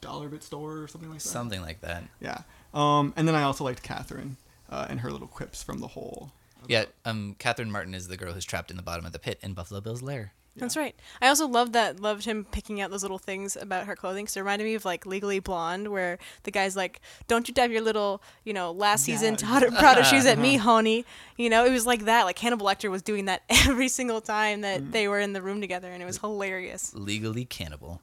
dollar 0.00 0.28
bit 0.28 0.42
store 0.42 0.78
or 0.78 0.88
something 0.88 1.08
like 1.08 1.20
that. 1.20 1.28
Something 1.28 1.60
like 1.60 1.80
that. 1.82 2.04
Yeah. 2.20 2.40
Um, 2.74 3.14
and 3.16 3.28
then 3.28 3.34
I 3.34 3.42
also 3.42 3.64
liked 3.64 3.82
Catherine 3.82 4.36
uh, 4.68 4.86
and 4.88 5.00
her 5.00 5.10
little 5.10 5.28
quips 5.28 5.62
from 5.62 5.78
the 5.78 5.88
whole. 5.88 6.32
Yeah, 6.68 6.86
um, 7.04 7.36
Catherine 7.38 7.70
Martin 7.70 7.94
is 7.94 8.08
the 8.08 8.16
girl 8.16 8.32
who's 8.32 8.44
trapped 8.44 8.70
in 8.70 8.76
the 8.76 8.82
bottom 8.82 9.06
of 9.06 9.12
the 9.12 9.18
pit 9.18 9.38
in 9.42 9.52
Buffalo 9.52 9.80
Bill's 9.80 10.02
lair. 10.02 10.32
That's 10.56 10.76
right. 10.76 10.94
I 11.20 11.28
also 11.28 11.46
loved 11.46 11.72
that. 11.74 12.00
Loved 12.00 12.24
him 12.24 12.44
picking 12.50 12.80
out 12.80 12.90
those 12.90 13.02
little 13.02 13.18
things 13.18 13.56
about 13.56 13.86
her 13.86 13.94
clothing. 13.96 14.24
Because 14.24 14.36
it 14.36 14.40
reminded 14.40 14.64
me 14.64 14.74
of 14.74 14.84
like 14.84 15.04
Legally 15.06 15.38
Blonde, 15.38 15.88
where 15.88 16.18
the 16.44 16.50
guy's 16.50 16.76
like, 16.76 17.00
"Don't 17.28 17.46
you 17.48 17.54
dab 17.54 17.70
your 17.70 17.82
little, 17.82 18.22
you 18.44 18.52
know, 18.52 18.72
last 18.72 19.04
season 19.04 19.36
Yeah. 19.38 19.46
Prada, 19.46 19.70
Prada 19.72 20.04
shoes 20.04 20.26
at 20.26 20.38
me, 20.38 20.56
honey." 20.56 21.04
You 21.36 21.50
know, 21.50 21.64
it 21.64 21.70
was 21.70 21.86
like 21.86 22.06
that. 22.06 22.24
Like 22.24 22.38
Hannibal 22.38 22.66
Lecter 22.66 22.90
was 22.90 23.02
doing 23.02 23.26
that 23.26 23.42
every 23.50 23.88
single 23.88 24.20
time 24.20 24.62
that 24.62 24.92
they 24.92 25.08
were 25.08 25.20
in 25.20 25.32
the 25.34 25.42
room 25.42 25.60
together, 25.60 25.90
and 25.90 26.02
it 26.02 26.06
was 26.06 26.18
hilarious. 26.18 26.94
legally 26.94 27.44
cannibal. 27.44 28.00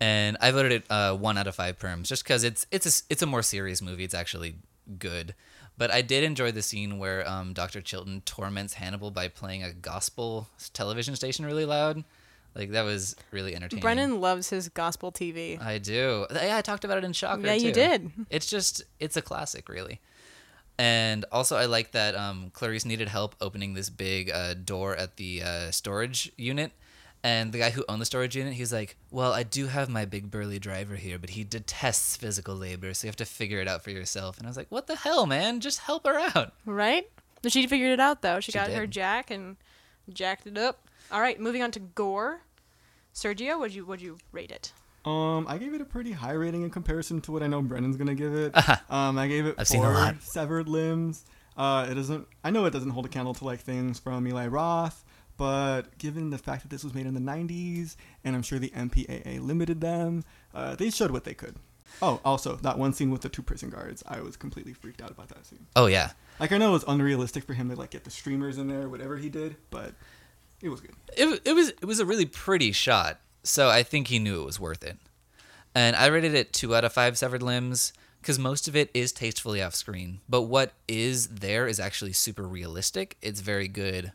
And 0.00 0.36
I 0.40 0.50
voted 0.50 0.72
it 0.72 0.84
uh, 0.90 1.14
one 1.14 1.38
out 1.38 1.46
of 1.46 1.54
five 1.54 1.78
perms, 1.78 2.04
just 2.04 2.24
because 2.24 2.42
it's 2.42 2.66
it's 2.70 2.86
a, 2.86 3.02
it's 3.10 3.22
a 3.22 3.26
more 3.26 3.42
serious 3.42 3.80
movie. 3.80 4.02
It's 4.04 4.14
actually 4.14 4.56
good, 4.98 5.34
but 5.78 5.90
I 5.90 6.02
did 6.02 6.24
enjoy 6.24 6.52
the 6.52 6.62
scene 6.62 6.98
where 6.98 7.28
um, 7.28 7.52
Doctor 7.52 7.80
Chilton 7.80 8.22
torments 8.24 8.74
Hannibal 8.74 9.10
by 9.10 9.28
playing 9.28 9.62
a 9.62 9.72
gospel 9.72 10.48
television 10.72 11.16
station 11.16 11.44
really 11.44 11.64
loud. 11.64 12.04
Like 12.54 12.72
that 12.72 12.82
was 12.82 13.16
really 13.30 13.54
entertaining. 13.54 13.80
Brennan 13.80 14.20
loves 14.20 14.50
his 14.50 14.68
gospel 14.68 15.10
TV. 15.10 15.60
I 15.60 15.78
do. 15.78 16.26
Yeah, 16.30 16.56
I 16.56 16.60
talked 16.60 16.84
about 16.84 16.98
it 16.98 17.04
in 17.04 17.12
Shocker. 17.12 17.46
Yeah, 17.46 17.54
you 17.54 17.72
did. 17.72 18.10
It's 18.28 18.46
just 18.46 18.82
it's 19.00 19.16
a 19.16 19.22
classic, 19.22 19.68
really. 19.68 20.00
And 20.78 21.24
also, 21.32 21.56
I 21.56 21.66
like 21.66 21.92
that 21.92 22.14
um, 22.14 22.50
Clarice 22.52 22.84
needed 22.84 23.08
help 23.08 23.36
opening 23.40 23.74
this 23.74 23.88
big 23.88 24.30
uh, 24.30 24.54
door 24.54 24.96
at 24.96 25.16
the 25.16 25.42
uh, 25.42 25.70
storage 25.70 26.32
unit. 26.36 26.72
And 27.24 27.52
the 27.52 27.58
guy 27.58 27.70
who 27.70 27.84
owned 27.88 28.00
the 28.00 28.06
storage 28.06 28.34
unit, 28.36 28.52
he's 28.54 28.72
like, 28.72 28.96
"Well, 29.12 29.32
I 29.32 29.44
do 29.44 29.68
have 29.68 29.88
my 29.88 30.04
big 30.04 30.30
burly 30.30 30.58
driver 30.58 30.96
here, 30.96 31.18
but 31.20 31.30
he 31.30 31.44
detests 31.44 32.16
physical 32.16 32.56
labor, 32.56 32.92
so 32.94 33.06
you 33.06 33.08
have 33.10 33.16
to 33.16 33.24
figure 33.24 33.60
it 33.60 33.68
out 33.68 33.84
for 33.84 33.90
yourself." 33.90 34.38
And 34.38 34.46
I 34.46 34.50
was 34.50 34.56
like, 34.56 34.66
"What 34.70 34.88
the 34.88 34.96
hell, 34.96 35.26
man? 35.26 35.60
Just 35.60 35.78
help 35.80 36.04
her 36.06 36.18
out." 36.34 36.52
Right? 36.66 37.08
But 37.40 37.52
she 37.52 37.66
figured 37.66 37.90
it 37.92 38.00
out 38.00 38.22
though. 38.22 38.40
She, 38.40 38.50
She 38.52 38.58
got 38.58 38.70
her 38.70 38.86
jack 38.86 39.30
and 39.30 39.56
jacked 40.12 40.46
it 40.46 40.58
up. 40.58 40.88
All 41.12 41.20
right, 41.20 41.38
moving 41.40 41.62
on 41.62 41.70
to 41.72 41.80
gore. 41.80 42.40
Sergio, 43.14 43.58
would 43.58 43.74
you 43.74 43.84
would 43.84 44.00
you 44.00 44.18
rate 44.32 44.50
it? 44.50 44.72
Um, 45.04 45.46
I 45.48 45.58
gave 45.58 45.74
it 45.74 45.80
a 45.80 45.84
pretty 45.84 46.12
high 46.12 46.32
rating 46.32 46.62
in 46.62 46.70
comparison 46.70 47.20
to 47.22 47.32
what 47.32 47.42
I 47.42 47.46
know 47.48 47.60
Brennan's 47.62 47.96
gonna 47.96 48.14
give 48.14 48.34
it. 48.34 48.52
um, 48.90 49.18
I 49.18 49.26
gave 49.28 49.46
it 49.46 49.56
I've 49.58 49.68
four 49.68 49.76
seen 49.76 49.84
a 49.84 49.90
lot. 49.92 50.22
severed 50.22 50.68
limbs. 50.68 51.24
Uh, 51.56 51.86
it 51.90 51.94
doesn't. 51.94 52.26
I 52.42 52.50
know 52.50 52.64
it 52.64 52.72
doesn't 52.72 52.90
hold 52.90 53.06
a 53.06 53.08
candle 53.08 53.34
to 53.34 53.44
like 53.44 53.60
things 53.60 53.98
from 53.98 54.26
Eli 54.26 54.46
Roth, 54.46 55.04
but 55.36 55.96
given 55.98 56.30
the 56.30 56.38
fact 56.38 56.62
that 56.62 56.68
this 56.68 56.84
was 56.84 56.94
made 56.94 57.06
in 57.06 57.14
the 57.14 57.20
'90s, 57.20 57.96
and 58.24 58.34
I'm 58.36 58.42
sure 58.42 58.58
the 58.58 58.70
MPAA 58.70 59.40
limited 59.40 59.80
them, 59.80 60.24
uh, 60.54 60.74
they 60.74 60.90
showed 60.90 61.10
what 61.10 61.24
they 61.24 61.34
could. 61.34 61.56
Oh, 62.00 62.20
also 62.24 62.56
that 62.56 62.78
one 62.78 62.92
scene 62.94 63.10
with 63.10 63.20
the 63.20 63.28
two 63.28 63.42
prison 63.42 63.68
guards, 63.68 64.02
I 64.06 64.20
was 64.20 64.36
completely 64.36 64.72
freaked 64.72 65.02
out 65.02 65.10
about 65.10 65.28
that 65.28 65.44
scene. 65.46 65.66
Oh 65.76 65.86
yeah, 65.86 66.12
Like 66.40 66.52
I 66.52 66.58
know 66.58 66.70
it 66.70 66.72
was 66.72 66.84
unrealistic 66.88 67.44
for 67.44 67.54
him 67.54 67.68
to 67.68 67.76
like 67.76 67.90
get 67.90 68.04
the 68.04 68.10
streamers 68.10 68.56
in 68.58 68.68
there, 68.68 68.88
whatever 68.88 69.16
he 69.16 69.28
did, 69.28 69.56
but 69.70 69.92
it 70.62 70.68
was 70.68 70.80
good. 70.80 70.94
it, 71.16 71.42
it 71.44 71.52
was 71.54 71.68
it 71.70 71.84
was 71.84 72.00
a 72.00 72.06
really 72.06 72.24
pretty 72.26 72.72
shot, 72.72 73.20
so 73.42 73.68
I 73.68 73.82
think 73.82 74.08
he 74.08 74.18
knew 74.18 74.40
it 74.42 74.46
was 74.46 74.58
worth 74.60 74.82
it. 74.84 74.96
And 75.74 75.96
I 75.96 76.06
rated 76.06 76.34
it 76.34 76.52
two 76.52 76.74
out 76.74 76.84
of 76.84 76.92
five 76.92 77.16
severed 77.18 77.42
limbs 77.42 77.92
because 78.20 78.38
most 78.38 78.68
of 78.68 78.76
it 78.76 78.90
is 78.94 79.10
tastefully 79.12 79.60
off 79.62 79.74
screen, 79.74 80.20
but 80.28 80.42
what 80.42 80.72
is 80.86 81.26
there 81.28 81.66
is 81.66 81.80
actually 81.80 82.12
super 82.12 82.44
realistic. 82.46 83.16
It's 83.20 83.40
very 83.40 83.68
good 83.68 84.12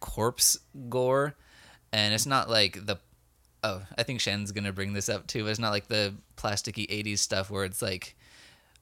corpse 0.00 0.58
gore, 0.88 1.34
and 1.92 2.14
it's 2.14 2.26
not 2.26 2.48
like 2.48 2.86
the 2.86 2.98
oh 3.62 3.82
I 3.96 4.02
think 4.02 4.20
Shen's 4.20 4.52
gonna 4.52 4.72
bring 4.72 4.92
this 4.92 5.08
up 5.08 5.26
too. 5.26 5.46
It's 5.46 5.58
not 5.58 5.70
like 5.70 5.88
the 5.88 6.14
plasticky 6.36 6.88
'80s 6.88 7.18
stuff 7.18 7.50
where 7.50 7.64
it's 7.64 7.82
like 7.82 8.16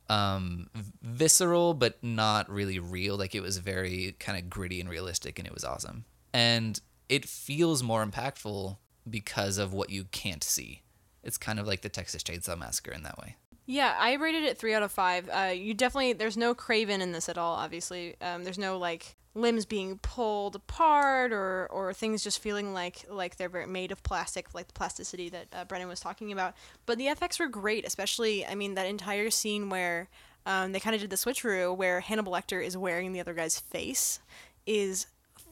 um 0.09 0.69
visceral 1.03 1.75
but 1.75 2.03
not 2.03 2.49
really 2.49 2.79
real 2.79 3.17
like 3.17 3.35
it 3.35 3.41
was 3.41 3.59
very 3.59 4.15
kind 4.21 4.39
of 4.39 4.49
gritty 4.49 4.81
and 4.81 4.89
realistic 4.89 5.37
and 5.37 5.49
it 5.49 5.53
was 5.53 5.65
awesome 5.65 6.05
and 6.33 6.81
it 7.09 7.25
feels 7.25 7.83
more 7.83 8.07
impactful 8.07 8.77
because 9.11 9.59
of 9.59 9.73
what 9.73 9.91
you 9.91 10.05
can't 10.05 10.45
see 10.45 10.83
it's 11.25 11.37
kind 11.37 11.59
of 11.59 11.67
like 11.67 11.81
the 11.81 11.89
texas 11.89 12.23
chainsaw 12.23 12.57
massacre 12.57 12.93
in 12.93 13.03
that 13.03 13.19
way 13.19 13.35
Yeah, 13.67 13.97
I 13.99 14.13
rated 14.15 14.45
it 14.45 14.59
three 14.59 14.75
out 14.75 14.85
of 14.85 14.93
five. 14.93 15.29
Uh, 15.29 15.53
you 15.53 15.75
definitely 15.75 16.13
there's 16.13 16.37
no 16.37 16.55
Craven 16.55 17.01
in 17.01 17.11
this 17.11 17.29
at 17.29 17.37
all. 17.37 17.55
Obviously, 17.57 18.15
um, 18.21 18.45
there's 18.45 18.59
no 18.59 18.79
like 18.79 19.17
limbs 19.37 19.66
being 19.66 19.99
pulled 19.99 20.57
apart 20.57 21.33
or 21.33 21.66
or 21.71 21.93
things 21.93 22.25
just 22.25 22.40
feeling 22.40 22.73
like 22.73 23.05
like 23.09 23.37
they're 23.37 23.66
made 23.66 23.93
of 23.93 24.02
plastic, 24.02 24.55
like 24.55 24.66
the 24.66 24.73
plasticity 24.73 25.28
that 25.28 25.47
uh, 25.52 25.64
Brennan 25.64 25.88
was 25.88 26.00
talking 26.00 26.33
about. 26.33 26.55
But 26.87 26.99
the 26.99 27.07
FX 27.07 27.38
were 27.38 27.49
great, 27.49 27.87
especially 27.87 28.45
I 28.45 28.55
mean 28.55 28.75
that 28.75 28.87
entire 28.87 29.31
scene 29.31 29.69
where 29.69 30.09
um, 30.47 30.73
they 30.73 30.81
kind 30.81 30.95
of 30.95 31.00
did 31.00 31.11
the 31.11 31.16
switcheroo 31.16 31.76
where 31.76 32.00
Hannibal 32.00 32.33
Lecter 32.33 32.64
is 32.64 32.76
wearing 32.76 33.12
the 33.12 33.21
other 33.21 33.35
guy's 33.35 33.59
face 33.59 34.21
is 34.66 35.07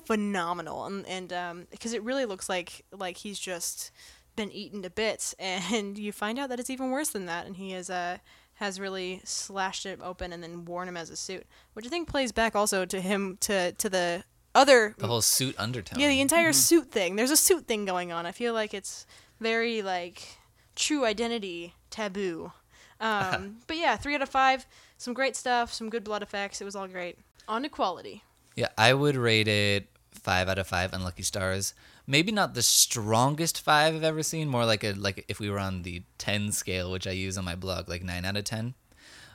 phenomenal. 0.05 0.87
And 0.87 1.07
and 1.07 1.33
um, 1.33 1.67
because 1.71 1.93
it 1.93 2.03
really 2.03 2.25
looks 2.25 2.49
like 2.49 2.85
like 2.93 3.19
he's 3.19 3.39
just 3.39 3.91
been 4.37 4.51
eaten 4.51 4.83
to 4.83 4.91
bits, 4.91 5.35
and 5.39 5.99
you 5.99 6.13
find 6.13 6.39
out 6.39 6.49
that 6.49 6.61
it's 6.61 6.71
even 6.71 6.91
worse 6.91 7.11
than 7.11 7.27
that, 7.27 7.47
and 7.47 7.57
he 7.57 7.73
has 7.73 7.91
uh, 7.91 8.19
has 8.59 8.79
really 8.79 9.21
slashed 9.25 9.85
it 9.87 9.99
open 10.03 10.33
and 10.33 10.43
then 10.43 10.65
worn 10.65 10.89
him 10.89 10.97
as 10.97 11.11
a 11.11 11.17
suit, 11.17 11.45
which 11.73 11.87
I 11.87 11.89
think 11.89 12.09
plays 12.09 12.33
back 12.33 12.55
also 12.55 12.85
to 12.85 13.01
him 13.01 13.37
to 13.41 13.73
to 13.73 13.89
the 13.89 14.25
other 14.55 14.95
The 14.99 15.09
whole 15.09 15.23
suit 15.23 15.57
undertone. 15.59 15.99
yeah 15.99 16.09
the 16.09 16.21
entire 16.21 16.53
suit 16.53 16.91
thing. 16.91 17.17
There's 17.17 17.33
a 17.33 17.37
suit 17.37 17.67
thing 17.67 17.85
going 17.85 18.13
on. 18.13 18.27
I 18.27 18.33
feel 18.33 18.55
like 18.55 18.73
it's 18.73 19.07
very 19.41 19.83
like 19.83 20.39
true 20.77 21.05
identity 21.05 21.75
taboo. 21.91 22.53
Um, 23.01 23.57
but 23.67 23.77
yeah, 23.77 23.97
three 23.97 24.15
out 24.15 24.23
of 24.23 24.29
five. 24.29 24.67
Some 24.97 25.15
great 25.15 25.35
stuff. 25.37 25.73
Some 25.73 25.91
good 25.91 26.05
blood 26.05 26.23
effects. 26.23 26.61
It 26.61 26.65
was 26.65 26.77
all 26.77 26.87
great. 26.87 27.19
On 27.49 27.63
to 27.63 27.69
quality. 27.69 28.23
Yeah, 28.55 28.69
I 28.79 28.95
would 28.95 29.17
rate 29.17 29.49
it 29.49 29.89
five 30.15 30.49
out 30.49 30.59
of 30.59 30.67
five 30.67 30.93
unlucky 30.93 31.23
stars. 31.23 31.75
Maybe 32.07 32.33
not 32.33 32.55
the 32.55 32.63
strongest 32.63 33.61
five 33.61 33.95
I've 33.95 34.05
ever 34.05 34.23
seen. 34.23 34.49
More 34.49 34.65
like 34.65 34.85
a 34.85 34.93
like 34.93 35.25
if 35.29 35.41
we 35.41 35.51
were 35.51 35.59
on 35.59 35.83
the 35.83 36.03
ten 36.19 36.53
scale, 36.53 36.91
which 36.91 37.07
I 37.07 37.13
use 37.13 37.37
on 37.37 37.45
my 37.45 37.55
blog, 37.55 37.89
like 37.89 38.03
nine 38.03 38.25
out 38.25 38.37
of 38.37 38.45
ten. 38.45 38.75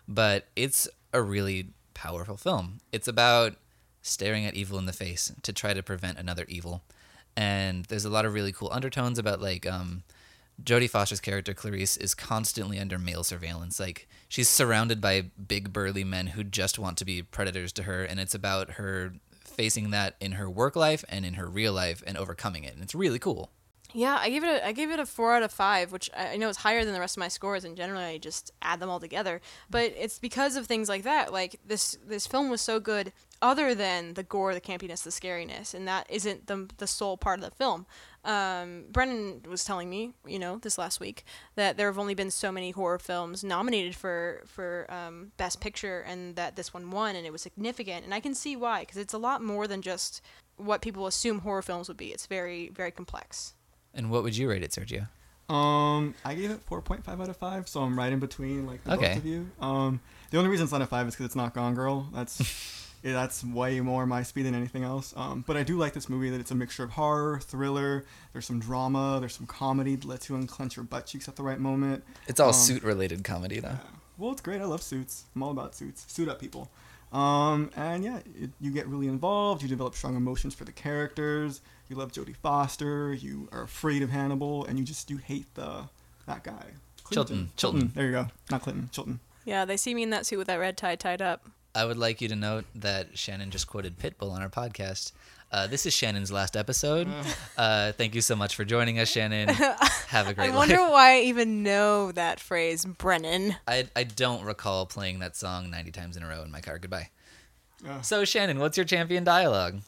But 0.07 0.47
it's 0.55 0.87
a 1.13 1.21
really 1.21 1.69
powerful 1.93 2.37
film. 2.37 2.79
It's 2.91 3.07
about 3.07 3.55
staring 4.01 4.45
at 4.45 4.55
evil 4.55 4.79
in 4.79 4.85
the 4.85 4.93
face 4.93 5.31
to 5.43 5.53
try 5.53 5.73
to 5.73 5.83
prevent 5.83 6.17
another 6.17 6.45
evil, 6.47 6.83
and 7.35 7.85
there's 7.85 8.05
a 8.05 8.09
lot 8.09 8.25
of 8.25 8.33
really 8.33 8.51
cool 8.51 8.69
undertones 8.71 9.19
about 9.19 9.41
like 9.41 9.65
um, 9.65 10.03
Jodie 10.63 10.89
Foster's 10.89 11.19
character 11.19 11.53
Clarice 11.53 11.97
is 11.97 12.15
constantly 12.15 12.79
under 12.79 12.97
male 12.97 13.23
surveillance. 13.23 13.79
Like 13.79 14.07
she's 14.27 14.49
surrounded 14.49 15.01
by 15.01 15.25
big 15.47 15.71
burly 15.73 16.03
men 16.03 16.27
who 16.27 16.43
just 16.43 16.79
want 16.79 16.97
to 16.97 17.05
be 17.05 17.21
predators 17.21 17.71
to 17.73 17.83
her, 17.83 18.03
and 18.03 18.19
it's 18.19 18.35
about 18.35 18.71
her 18.71 19.13
facing 19.59 19.89
that 19.89 20.15
in 20.21 20.31
her 20.31 20.49
work 20.49 20.77
life 20.77 21.03
and 21.09 21.25
in 21.25 21.33
her 21.33 21.49
real 21.49 21.73
life 21.73 22.01
and 22.07 22.17
overcoming 22.17 22.63
it. 22.63 22.73
And 22.75 22.81
it's 22.81 22.95
really 22.95 23.19
cool. 23.19 23.51
Yeah, 23.93 24.17
I 24.17 24.29
gave 24.29 24.41
it 24.45 24.47
a 24.47 24.65
I 24.65 24.71
gave 24.71 24.89
it 24.89 25.01
a 25.01 25.05
four 25.05 25.35
out 25.35 25.43
of 25.43 25.51
five, 25.51 25.91
which 25.91 26.09
I 26.15 26.37
know 26.37 26.47
is 26.47 26.55
higher 26.55 26.85
than 26.85 26.93
the 26.93 26.99
rest 27.01 27.17
of 27.17 27.19
my 27.19 27.27
scores, 27.27 27.65
and 27.65 27.75
generally 27.75 28.05
I 28.05 28.17
just 28.19 28.53
add 28.61 28.79
them 28.79 28.89
all 28.89 29.01
together. 29.01 29.41
But 29.69 29.93
it's 29.97 30.17
because 30.17 30.55
of 30.55 30.65
things 30.65 30.87
like 30.87 31.03
that. 31.03 31.33
Like 31.33 31.59
this 31.65 31.97
this 32.07 32.25
film 32.25 32.49
was 32.49 32.61
so 32.61 32.79
good, 32.79 33.11
other 33.41 33.75
than 33.75 34.13
the 34.13 34.23
gore, 34.23 34.53
the 34.53 34.61
campiness, 34.61 35.03
the 35.03 35.09
scariness, 35.09 35.73
and 35.73 35.85
that 35.89 36.07
isn't 36.09 36.47
the 36.47 36.69
the 36.77 36.87
sole 36.87 37.17
part 37.17 37.39
of 37.39 37.45
the 37.45 37.51
film. 37.51 37.85
Um, 38.25 38.85
Brennan 38.91 39.43
was 39.47 39.63
telling 39.63 39.89
me, 39.89 40.13
you 40.27 40.39
know, 40.39 40.57
this 40.57 40.77
last 40.77 40.99
week 40.99 41.23
that 41.55 41.77
there 41.77 41.87
have 41.87 41.97
only 41.97 42.13
been 42.13 42.31
so 42.31 42.51
many 42.51 42.71
horror 42.71 42.99
films 42.99 43.43
nominated 43.43 43.95
for 43.95 44.43
for 44.45 44.85
um, 44.89 45.31
best 45.37 45.61
picture, 45.61 46.01
and 46.01 46.35
that 46.35 46.55
this 46.55 46.73
one 46.73 46.91
won, 46.91 47.15
and 47.15 47.25
it 47.25 47.31
was 47.31 47.41
significant. 47.41 48.03
And 48.05 48.13
I 48.13 48.19
can 48.19 48.35
see 48.35 48.55
why, 48.55 48.81
because 48.81 48.97
it's 48.97 49.13
a 49.13 49.17
lot 49.17 49.41
more 49.41 49.67
than 49.67 49.81
just 49.81 50.21
what 50.57 50.81
people 50.81 51.07
assume 51.07 51.39
horror 51.39 51.61
films 51.61 51.87
would 51.87 51.97
be. 51.97 52.07
It's 52.07 52.25
very 52.25 52.69
very 52.69 52.91
complex. 52.91 53.53
And 53.93 54.11
what 54.11 54.23
would 54.23 54.35
you 54.37 54.49
rate 54.49 54.63
it, 54.63 54.71
Sergio? 54.71 55.07
Um, 55.49 56.13
I 56.23 56.35
gave 56.35 56.51
it 56.51 56.63
4.5 56.69 57.07
out 57.09 57.27
of 57.27 57.35
5, 57.37 57.67
so 57.67 57.81
I'm 57.81 57.97
right 57.97 58.13
in 58.13 58.19
between 58.19 58.67
like 58.67 58.83
the 58.83 58.93
Okay. 58.93 59.07
both 59.07 59.17
of 59.17 59.25
you. 59.25 59.49
Um, 59.59 59.99
the 60.29 60.37
only 60.37 60.49
reason 60.49 60.65
it's 60.65 60.71
not 60.71 60.83
a 60.83 60.85
5 60.85 61.07
is 61.07 61.15
because 61.15 61.25
it's 61.25 61.35
not 61.35 61.55
Gone 61.55 61.73
Girl. 61.73 62.07
That's 62.13 62.37
yeah, 63.03 63.13
that's 63.13 63.43
way 63.43 63.79
more 63.81 64.05
my 64.05 64.23
speed 64.23 64.43
than 64.43 64.55
anything 64.55 64.83
else. 64.83 65.13
Um, 65.15 65.43
but 65.47 65.57
I 65.57 65.63
do 65.63 65.77
like 65.77 65.93
this 65.93 66.09
movie 66.09 66.29
that 66.29 66.39
it's 66.39 66.51
a 66.51 66.55
mixture 66.55 66.83
of 66.83 66.91
horror, 66.91 67.39
thriller. 67.39 68.05
There's 68.33 68.45
some 68.45 68.59
drama. 68.59 69.17
There's 69.19 69.35
some 69.35 69.47
comedy 69.47 69.95
that 69.95 70.05
lets 70.05 70.29
you 70.29 70.35
unclench 70.35 70.75
your 70.75 70.83
butt 70.85 71.05
cheeks 71.05 71.27
at 71.27 71.35
the 71.35 71.43
right 71.43 71.59
moment. 71.59 72.03
It's 72.27 72.39
all 72.39 72.49
Um, 72.49 72.53
suit 72.53 72.83
related 72.83 73.23
comedy, 73.23 73.59
though. 73.59 73.77
Well, 74.17 74.31
it's 74.31 74.41
great. 74.41 74.61
I 74.61 74.65
love 74.65 74.81
suits. 74.81 75.23
I'm 75.35 75.43
all 75.43 75.51
about 75.51 75.75
suits. 75.75 76.05
Suit 76.07 76.27
up 76.27 76.39
people. 76.39 76.69
Um, 77.11 77.71
and 77.75 78.03
yeah, 78.03 78.19
it, 78.39 78.51
you 78.59 78.71
get 78.71 78.85
really 78.87 79.07
involved. 79.07 79.63
You 79.63 79.67
develop 79.69 79.95
strong 79.95 80.15
emotions 80.15 80.53
for 80.53 80.65
the 80.65 80.71
characters. 80.71 81.61
You 81.87 81.95
love 81.95 82.11
Jodie 82.11 82.35
Foster. 82.35 83.13
You 83.13 83.49
are 83.51 83.63
afraid 83.63 84.03
of 84.03 84.09
Hannibal, 84.11 84.65
and 84.65 84.77
you 84.77 84.85
just 84.85 85.09
you 85.09 85.17
hate 85.17 85.51
the 85.55 85.85
that 86.27 86.43
guy. 86.43 86.65
Chilton. 87.11 87.49
Chilton. 87.55 87.79
Chilton. 87.79 87.91
There 87.95 88.05
you 88.05 88.11
go. 88.11 88.27
Not 88.51 88.61
Clinton. 88.61 88.89
Chilton. 88.91 89.19
Yeah, 89.45 89.65
they 89.65 89.77
see 89.77 89.95
me 89.95 90.03
in 90.03 90.11
that 90.11 90.27
suit 90.27 90.37
with 90.37 90.45
that 90.47 90.57
red 90.57 90.77
tie 90.77 90.95
tied 90.95 91.21
up. 91.21 91.47
I 91.75 91.85
would 91.85 91.97
like 91.97 92.21
you 92.21 92.27
to 92.29 92.35
note 92.35 92.65
that 92.75 93.17
Shannon 93.17 93.51
just 93.51 93.67
quoted 93.67 93.97
Pitbull 93.99 94.31
on 94.31 94.41
our 94.41 94.49
podcast. 94.49 95.11
Uh, 95.51 95.65
this 95.67 95.85
is 95.85 95.93
Shannon's 95.93 96.31
last 96.31 96.55
episode. 96.55 97.07
Uh, 97.57 97.91
thank 97.93 98.13
you 98.13 98.21
so 98.21 98.35
much 98.35 98.55
for 98.55 98.63
joining 98.65 98.99
us, 98.99 99.09
Shannon. 99.09 99.49
Have 100.07 100.27
a 100.27 100.33
great 100.33 100.51
I 100.51 100.55
wonder 100.55 100.77
life. 100.77 100.91
why 100.91 101.11
I 101.13 101.19
even 101.21 101.63
know 101.63 102.11
that 102.11 102.39
phrase, 102.39 102.85
Brennan. 102.85 103.55
I, 103.67 103.87
I 103.95 104.03
don't 104.03 104.43
recall 104.43 104.85
playing 104.85 105.19
that 105.19 105.35
song 105.35 105.69
90 105.71 105.91
times 105.91 106.17
in 106.17 106.23
a 106.23 106.27
row 106.27 106.43
in 106.43 106.51
my 106.51 106.61
car. 106.61 106.77
Goodbye. 106.79 107.09
So, 108.01 108.25
Shannon, 108.25 108.59
what's 108.59 108.77
your 108.77 108.85
champion 108.85 109.23
dialogue? 109.23 109.79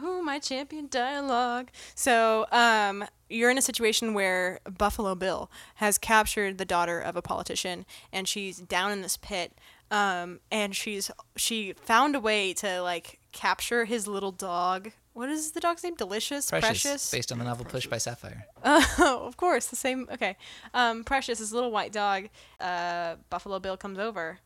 Oh, 0.00 0.22
my 0.22 0.38
champion 0.38 0.86
dialogue. 0.88 1.68
So, 1.94 2.46
um, 2.52 3.04
you're 3.28 3.50
in 3.50 3.58
a 3.58 3.62
situation 3.62 4.14
where 4.14 4.60
Buffalo 4.78 5.14
Bill 5.14 5.50
has 5.76 5.98
captured 5.98 6.58
the 6.58 6.64
daughter 6.64 7.00
of 7.00 7.16
a 7.16 7.22
politician, 7.22 7.84
and 8.12 8.28
she's 8.28 8.58
down 8.58 8.92
in 8.92 9.02
this 9.02 9.16
pit. 9.16 9.52
Um, 9.92 10.40
and 10.50 10.74
she's 10.74 11.10
she 11.36 11.74
found 11.74 12.16
a 12.16 12.20
way 12.20 12.54
to 12.54 12.80
like 12.80 13.20
capture 13.32 13.84
his 13.84 14.08
little 14.08 14.32
dog. 14.32 14.90
What 15.12 15.28
is 15.28 15.52
the 15.52 15.60
dog's 15.60 15.84
name? 15.84 15.94
Delicious, 15.94 16.48
Precious, 16.48 17.10
based 17.10 17.30
on 17.30 17.38
the 17.38 17.44
novel 17.44 17.66
Push 17.66 17.86
by 17.88 17.98
Sapphire. 17.98 18.46
Oh, 18.64 19.22
of 19.26 19.36
course, 19.36 19.66
the 19.66 19.76
same. 19.76 20.08
Okay, 20.10 20.36
um, 20.72 21.04
Precious, 21.04 21.40
this 21.40 21.52
little 21.52 21.70
white 21.70 21.92
dog. 21.92 22.30
Uh, 22.58 23.16
Buffalo 23.28 23.58
Bill 23.58 23.76
comes 23.76 23.98
over, 23.98 24.38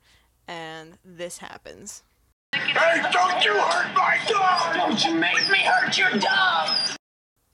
and 0.48 0.98
this 1.04 1.38
happens. 1.38 2.02
Hey, 2.52 3.02
don't 3.12 3.44
you 3.44 3.52
hurt 3.52 3.94
my 3.94 4.18
dog! 4.26 4.74
Don't 4.74 5.04
you 5.04 5.14
make 5.14 5.48
me 5.48 5.58
hurt 5.58 5.96
your 5.96 6.10
dog! 6.18 6.96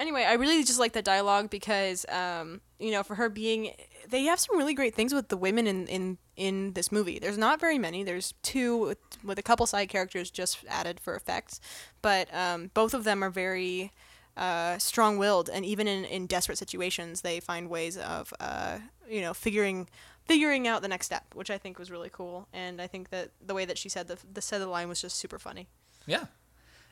Anyway, 0.03 0.25
I 0.25 0.33
really 0.33 0.65
just 0.65 0.81
like 0.81 0.95
that 0.95 1.05
dialogue 1.05 1.49
because, 1.49 2.05
um, 2.09 2.61
you 2.81 2.91
know, 2.91 3.05
for 3.05 3.15
her 3.15 3.29
being, 3.29 3.71
they 4.09 4.25
have 4.25 4.41
some 4.41 4.59
really 4.59 4.75
great 4.75 4.97
things 4.97 5.15
with 5.15 5.29
the 5.29 5.37
women 5.37 5.69
in 5.69 5.87
in 5.87 6.19
in 6.35 6.73
this 6.73 6.91
movie. 6.91 7.21
There's 7.21 7.39
not 7.39 7.61
very 7.61 7.79
many. 7.79 8.03
There's 8.03 8.35
two 8.43 8.77
with, 8.79 8.99
with 9.23 9.39
a 9.39 9.43
couple 9.43 9.65
side 9.67 9.89
characters 9.89 10.29
just 10.29 10.59
added 10.69 10.99
for 10.99 11.15
effects, 11.15 11.61
but 12.03 12.27
um, 12.35 12.73
both 12.75 12.95
of 12.95 13.05
them 13.05 13.23
are 13.23 13.31
very 13.31 13.93
uh, 14.37 14.77
strong-willed, 14.79 15.49
and 15.49 15.65
even 15.65 15.87
in, 15.87 16.05
in 16.05 16.27
desperate 16.27 16.59
situations, 16.59 17.21
they 17.21 17.39
find 17.39 17.71
ways 17.71 17.97
of, 17.97 18.35
uh, 18.41 18.79
you 19.09 19.21
know, 19.21 19.33
figuring 19.33 19.89
figuring 20.25 20.67
out 20.67 20.83
the 20.83 20.89
next 20.89 21.07
step, 21.07 21.27
which 21.35 21.51
I 21.51 21.59
think 21.59 21.79
was 21.79 21.93
really 21.93 22.11
cool. 22.11 22.49
And 22.53 22.83
I 22.83 22.89
think 22.89 23.11
that 23.11 23.31
the 23.41 23.55
way 23.55 23.65
that 23.67 23.79
she 23.79 23.89
said 23.89 24.09
the 24.09 24.19
the 24.35 24.43
said 24.43 24.61
the 24.61 24.67
line 24.67 24.89
was 24.89 25.01
just 25.01 25.17
super 25.17 25.39
funny. 25.39 25.69
Yeah. 26.07 26.25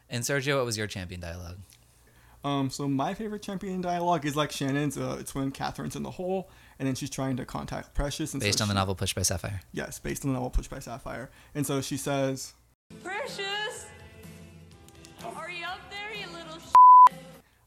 And 0.08 0.22
Sergio, 0.22 0.58
what 0.58 0.64
was 0.64 0.78
your 0.78 0.86
champion 0.86 1.20
dialogue? 1.20 1.58
Um, 2.42 2.70
so 2.70 2.88
my 2.88 3.14
favorite 3.14 3.42
champion 3.42 3.80
dialogue 3.80 4.24
is 4.24 4.34
like 4.34 4.50
Shannon's. 4.50 4.96
Uh, 4.96 5.18
it's 5.20 5.34
when 5.34 5.50
Catherine's 5.50 5.96
in 5.96 6.02
the 6.02 6.12
hole, 6.12 6.50
and 6.78 6.88
then 6.88 6.94
she's 6.94 7.10
trying 7.10 7.36
to 7.36 7.44
contact 7.44 7.94
Precious. 7.94 8.32
And 8.32 8.40
Based 8.40 8.58
so 8.58 8.64
on 8.64 8.68
the 8.68 8.74
novel 8.74 8.94
Push 8.94 9.14
by 9.14 9.22
Sapphire. 9.22 9.60
Yes, 9.72 9.98
based 9.98 10.24
on 10.24 10.30
the 10.30 10.34
novel 10.34 10.50
Push 10.50 10.68
by 10.68 10.78
Sapphire. 10.78 11.30
And 11.54 11.66
so 11.66 11.80
she 11.80 11.96
says, 11.96 12.54
Precious! 13.02 13.86
Are 15.24 15.50
you 15.50 15.66
up 15.66 15.80
there, 15.90 16.18
you 16.18 16.26
little 16.32 16.58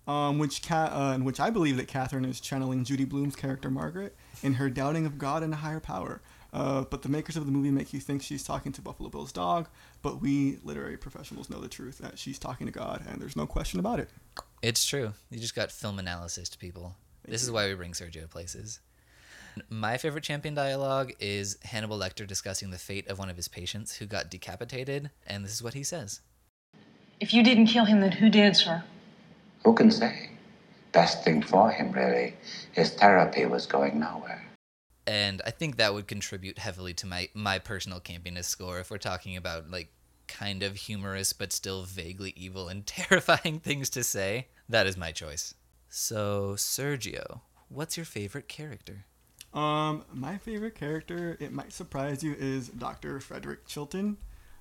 um, 0.05 0.37
which 0.37 0.61
cat, 0.61 0.91
uh, 0.91 1.13
in 1.13 1.23
which 1.23 1.39
I 1.39 1.49
believe 1.49 1.77
that 1.77 1.87
Catherine 1.87 2.25
is 2.25 2.41
channeling 2.41 2.83
Judy 2.83 3.05
Blume's 3.05 3.35
character 3.35 3.69
Margaret 3.69 4.15
in 4.41 4.55
her 4.55 4.69
doubting 4.69 5.05
of 5.05 5.17
God 5.17 5.43
and 5.43 5.53
a 5.53 5.57
higher 5.57 5.79
power. 5.79 6.21
Uh, 6.51 6.83
but 6.83 7.01
the 7.01 7.09
makers 7.09 7.35
of 7.35 7.45
the 7.45 7.51
movie 7.51 7.71
make 7.71 7.93
you 7.93 7.99
think 7.99 8.21
she's 8.21 8.43
talking 8.43 8.71
to 8.71 8.81
Buffalo 8.81 9.09
Bill's 9.09 9.31
dog, 9.31 9.67
but 10.01 10.21
we 10.21 10.59
literary 10.63 10.97
professionals 10.97 11.49
know 11.49 11.59
the 11.59 11.67
truth 11.67 11.97
that 11.97 12.19
she's 12.19 12.37
talking 12.37 12.67
to 12.67 12.73
God, 12.73 13.03
and 13.07 13.19
there's 13.19 13.35
no 13.35 13.47
question 13.47 13.79
about 13.79 13.99
it. 13.99 14.09
It's 14.63 14.85
true. 14.85 15.11
You 15.29 15.39
just 15.39 15.55
got 15.55 15.73
film 15.73 15.99
analysis 15.99 16.47
to 16.47 16.57
people. 16.57 16.95
this 17.27 17.43
is 17.43 17.51
why 17.51 17.67
we 17.67 17.73
bring 17.73 17.91
Sergio 17.91 18.29
places. 18.29 18.79
My 19.69 19.97
favorite 19.97 20.23
champion 20.23 20.55
dialogue 20.55 21.11
is 21.19 21.57
Hannibal 21.63 21.99
Lecter 21.99 22.25
discussing 22.25 22.71
the 22.71 22.77
fate 22.77 23.05
of 23.09 23.19
one 23.19 23.29
of 23.29 23.35
his 23.35 23.49
patients 23.49 23.97
who 23.97 24.05
got 24.05 24.29
decapitated, 24.29 25.11
and 25.27 25.43
this 25.43 25.51
is 25.51 25.61
what 25.61 25.73
he 25.73 25.83
says. 25.83 26.21
If 27.19 27.33
you 27.33 27.43
didn't 27.43 27.67
kill 27.67 27.83
him, 27.83 27.99
then 27.99 28.13
who 28.13 28.29
did, 28.29 28.55
sir? 28.55 28.85
Who 29.65 29.73
can 29.73 29.91
say? 29.91 30.29
Best 30.93 31.25
thing 31.25 31.41
for 31.41 31.69
him, 31.69 31.91
really. 31.91 32.35
His 32.71 32.91
therapy 32.91 33.45
was 33.45 33.65
going 33.65 33.99
nowhere. 33.99 34.45
And 35.05 35.41
I 35.45 35.51
think 35.51 35.75
that 35.75 35.93
would 35.93 36.07
contribute 36.07 36.57
heavily 36.57 36.93
to 36.93 37.05
my, 37.05 37.27
my 37.33 37.59
personal 37.59 37.99
campiness 37.99 38.45
score 38.45 38.79
if 38.79 38.89
we're 38.89 38.97
talking 38.97 39.35
about 39.35 39.69
like 39.69 39.89
kind 40.27 40.63
of 40.63 40.75
humorous 40.75 41.33
but 41.33 41.53
still 41.53 41.83
vaguely 41.83 42.33
evil 42.35 42.69
and 42.69 42.85
terrifying 42.87 43.59
things 43.59 43.89
to 43.91 44.03
say. 44.03 44.47
That 44.69 44.87
is 44.87 44.97
my 44.97 45.11
choice. 45.11 45.53
So, 45.89 46.53
Sergio, 46.55 47.41
what's 47.69 47.97
your 47.97 48.05
favorite 48.05 48.47
character? 48.47 49.05
Um, 49.53 50.03
my 50.11 50.37
favorite 50.37 50.73
character, 50.75 51.37
it 51.39 51.51
might 51.51 51.71
surprise 51.71 52.23
you, 52.23 52.35
is 52.37 52.69
Dr. 52.69 53.19
Frederick 53.19 53.67
Chilton. 53.67 54.17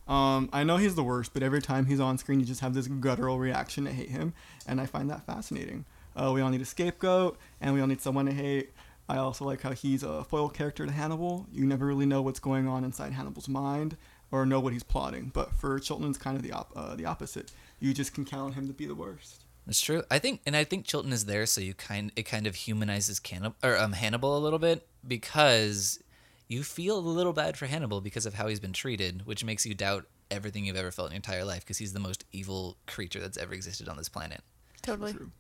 Um, 0.07 0.51
I 0.53 0.65
know 0.65 0.77
he's 0.77 0.95
the 0.95 1.05
worst, 1.05 1.33
but 1.33 1.43
every 1.43 1.63
time 1.63 1.87
he's 1.87 2.01
on 2.01 2.19
screen, 2.19 2.41
you 2.41 2.47
just 2.47 2.61
have 2.61 2.75
this 2.75 2.89
guttural 2.89 3.39
reaction 3.39 3.85
to 3.85 3.93
hate 3.93 4.11
him, 4.11 4.35
and 4.67 4.81
I 4.81 4.87
find 4.87 5.09
that 5.11 5.25
fascinating. 5.25 5.87
Uh, 6.15 6.33
we 6.35 6.43
all 6.43 6.51
need 6.51 6.61
a 6.61 6.67
scapegoat, 6.67 7.39
and 7.61 7.73
we 7.73 7.81
all 7.81 7.87
need 7.87 8.03
someone 8.03 8.27
to 8.27 8.33
hate. 8.33 8.73
I 9.09 9.17
also 9.17 9.45
like 9.45 9.63
how 9.63 9.73
he's 9.73 10.03
a 10.03 10.25
foil 10.25 10.49
character 10.49 10.85
to 10.85 10.93
Hannibal. 10.93 11.47
You 11.53 11.65
never 11.65 11.87
really 11.87 12.07
know 12.07 12.23
what's 12.23 12.41
going 12.41 12.69
on 12.69 12.85
inside 12.85 13.13
Hannibal's 13.13 13.49
mind 13.49 13.97
or 14.33 14.45
know 14.45 14.59
what 14.59 14.73
he's 14.73 14.83
plotting. 14.83 15.31
But 15.33 15.55
for 15.55 15.79
Chilton, 15.79 16.09
it's 16.09 16.19
kind 16.19 16.37
of 16.37 16.43
the 16.43 16.53
op- 16.53 16.73
uh, 16.75 16.97
the 16.97 17.05
opposite. 17.05 17.53
You 17.79 17.95
just 17.95 18.15
can 18.15 18.25
count 18.25 18.43
on 18.43 18.53
him 18.55 18.67
to 18.67 18.73
be 18.73 18.87
the 18.87 18.95
worst. 18.95 19.45
That's 19.67 19.81
true. 19.81 20.03
I 20.11 20.19
think, 20.19 20.41
and 20.45 20.57
I 20.57 20.65
think 20.65 20.87
Chilton 20.87 21.13
is 21.13 21.27
there, 21.27 21.47
so 21.47 21.61
you 21.61 21.75
kind 21.75 22.11
it 22.17 22.25
kind 22.25 22.49
of 22.49 22.57
humanizes 22.57 23.21
Cannib- 23.21 23.55
or 23.63 23.77
um, 23.77 23.93
Hannibal 23.93 24.37
a 24.37 24.41
little 24.41 24.59
bit 24.59 24.89
because 25.07 26.03
you 26.49 26.65
feel 26.65 26.99
a 26.99 27.01
little 27.01 27.33
bad 27.33 27.57
for 27.57 27.67
Hannibal 27.67 28.01
because 28.01 28.27
of 28.27 28.35
how 28.35 28.49
he's 28.49 28.61
been 28.61 28.73
treated, 28.73 29.25
which 29.27 29.45
makes 29.45 29.65
you 29.65 29.75
doubt 29.75 30.07
everything 30.31 30.65
you've 30.65 30.77
ever 30.77 30.91
felt 30.91 31.09
in 31.09 31.13
your 31.13 31.17
entire 31.17 31.45
life 31.45 31.61
because 31.61 31.79
he's 31.79 31.93
the 31.93 32.01
most 32.01 32.25
evil 32.33 32.77
creature 32.87 33.21
that's 33.21 33.39
ever 33.39 33.55
existed 33.55 33.89
on 33.89 33.97
this 33.97 34.09
planet. 34.09 34.41
Totally. 34.81 35.13
True. 35.13 35.31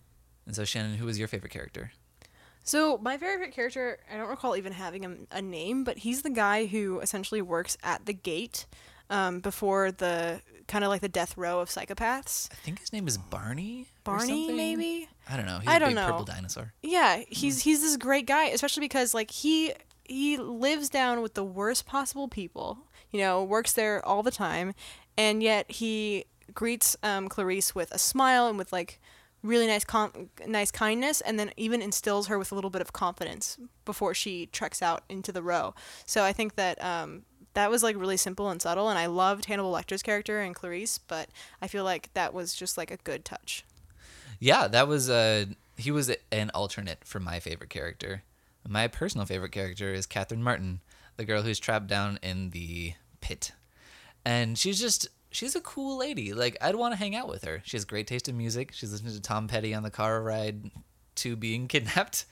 And 0.46 0.54
so, 0.54 0.64
Shannon, 0.64 0.96
who 0.96 1.06
was 1.06 1.18
your 1.18 1.28
favorite 1.28 1.52
character? 1.52 1.92
So 2.62 2.98
my 2.98 3.16
favorite 3.18 3.52
character, 3.52 3.98
I 4.12 4.16
don't 4.16 4.28
recall 4.28 4.56
even 4.56 4.72
having 4.72 5.04
a, 5.04 5.38
a 5.38 5.42
name, 5.42 5.84
but 5.84 5.98
he's 5.98 6.22
the 6.22 6.30
guy 6.30 6.66
who 6.66 7.00
essentially 7.00 7.42
works 7.42 7.76
at 7.82 8.06
the 8.06 8.12
gate 8.12 8.66
um, 9.10 9.40
before 9.40 9.90
the 9.92 10.40
kind 10.68 10.84
of 10.84 10.90
like 10.90 11.00
the 11.00 11.08
death 11.08 11.36
row 11.36 11.60
of 11.60 11.68
psychopaths. 11.68 12.48
I 12.52 12.54
think 12.56 12.78
his 12.80 12.92
name 12.92 13.06
is 13.08 13.18
Barney. 13.18 13.88
Barney, 14.04 14.52
maybe. 14.52 15.08
I 15.28 15.36
don't 15.36 15.46
know. 15.46 15.58
He's 15.58 15.68
I 15.68 15.76
a 15.76 15.78
don't 15.80 15.88
big 15.90 15.96
know. 15.96 16.06
purple 16.06 16.24
dinosaur. 16.24 16.72
Yeah, 16.82 17.22
he's 17.28 17.62
he's 17.62 17.82
this 17.82 17.96
great 17.96 18.26
guy, 18.26 18.46
especially 18.46 18.82
because 18.82 19.12
like 19.12 19.30
he 19.30 19.72
he 20.04 20.38
lives 20.38 20.88
down 20.88 21.20
with 21.20 21.34
the 21.34 21.44
worst 21.44 21.86
possible 21.86 22.28
people. 22.28 22.78
You 23.10 23.20
know, 23.20 23.44
works 23.44 23.74
there 23.74 24.04
all 24.06 24.22
the 24.22 24.30
time, 24.30 24.72
and 25.18 25.42
yet 25.42 25.70
he 25.70 26.24
greets 26.54 26.96
um, 27.02 27.28
Clarice 27.28 27.74
with 27.74 27.90
a 27.92 27.98
smile 27.98 28.46
and 28.46 28.56
with 28.56 28.72
like 28.72 29.00
really 29.42 29.66
nice 29.66 29.84
com- 29.84 30.30
nice 30.46 30.70
kindness, 30.70 31.20
and 31.20 31.38
then 31.38 31.52
even 31.56 31.82
instills 31.82 32.28
her 32.28 32.38
with 32.38 32.52
a 32.52 32.54
little 32.54 32.70
bit 32.70 32.80
of 32.82 32.92
confidence 32.92 33.58
before 33.84 34.14
she 34.14 34.46
treks 34.46 34.82
out 34.82 35.02
into 35.08 35.32
the 35.32 35.42
row. 35.42 35.74
So 36.06 36.24
I 36.24 36.32
think 36.32 36.54
that 36.56 36.82
um, 36.82 37.22
that 37.54 37.70
was 37.70 37.82
like 37.82 37.96
really 37.96 38.16
simple 38.16 38.48
and 38.48 38.62
subtle, 38.62 38.88
and 38.88 38.98
I 38.98 39.06
loved 39.06 39.46
Hannibal 39.46 39.72
Lecter's 39.72 40.02
character 40.02 40.40
and 40.40 40.54
Clarice, 40.54 40.98
but 40.98 41.28
I 41.60 41.68
feel 41.68 41.84
like 41.84 42.12
that 42.14 42.32
was 42.32 42.54
just 42.54 42.78
like 42.78 42.90
a 42.90 42.96
good 42.98 43.24
touch. 43.24 43.64
Yeah, 44.38 44.68
that 44.68 44.88
was 44.88 45.08
uh 45.08 45.46
he 45.76 45.90
was 45.90 46.14
an 46.30 46.50
alternate 46.54 47.04
for 47.04 47.20
my 47.20 47.40
favorite 47.40 47.70
character. 47.70 48.22
My 48.66 48.86
personal 48.86 49.26
favorite 49.26 49.52
character 49.52 49.92
is 49.92 50.06
Catherine 50.06 50.42
Martin, 50.42 50.80
the 51.16 51.24
girl 51.24 51.42
who's 51.42 51.58
trapped 51.58 51.88
down 51.88 52.18
in 52.22 52.50
the 52.50 52.94
pit. 53.20 53.52
And 54.24 54.56
she's 54.56 54.80
just 54.80 55.08
she's 55.32 55.56
a 55.56 55.60
cool 55.60 55.98
lady. 55.98 56.32
Like 56.32 56.56
I'd 56.60 56.76
want 56.76 56.92
to 56.92 56.98
hang 56.98 57.14
out 57.16 57.28
with 57.28 57.44
her. 57.44 57.62
She 57.64 57.76
has 57.76 57.84
great 57.84 58.06
taste 58.06 58.28
in 58.28 58.36
music. 58.36 58.72
She's 58.72 58.92
listening 58.92 59.14
to 59.14 59.20
Tom 59.20 59.48
Petty 59.48 59.74
on 59.74 59.82
the 59.82 59.90
car 59.90 60.22
ride 60.22 60.70
to 61.16 61.36
being 61.36 61.68
kidnapped. 61.68 62.24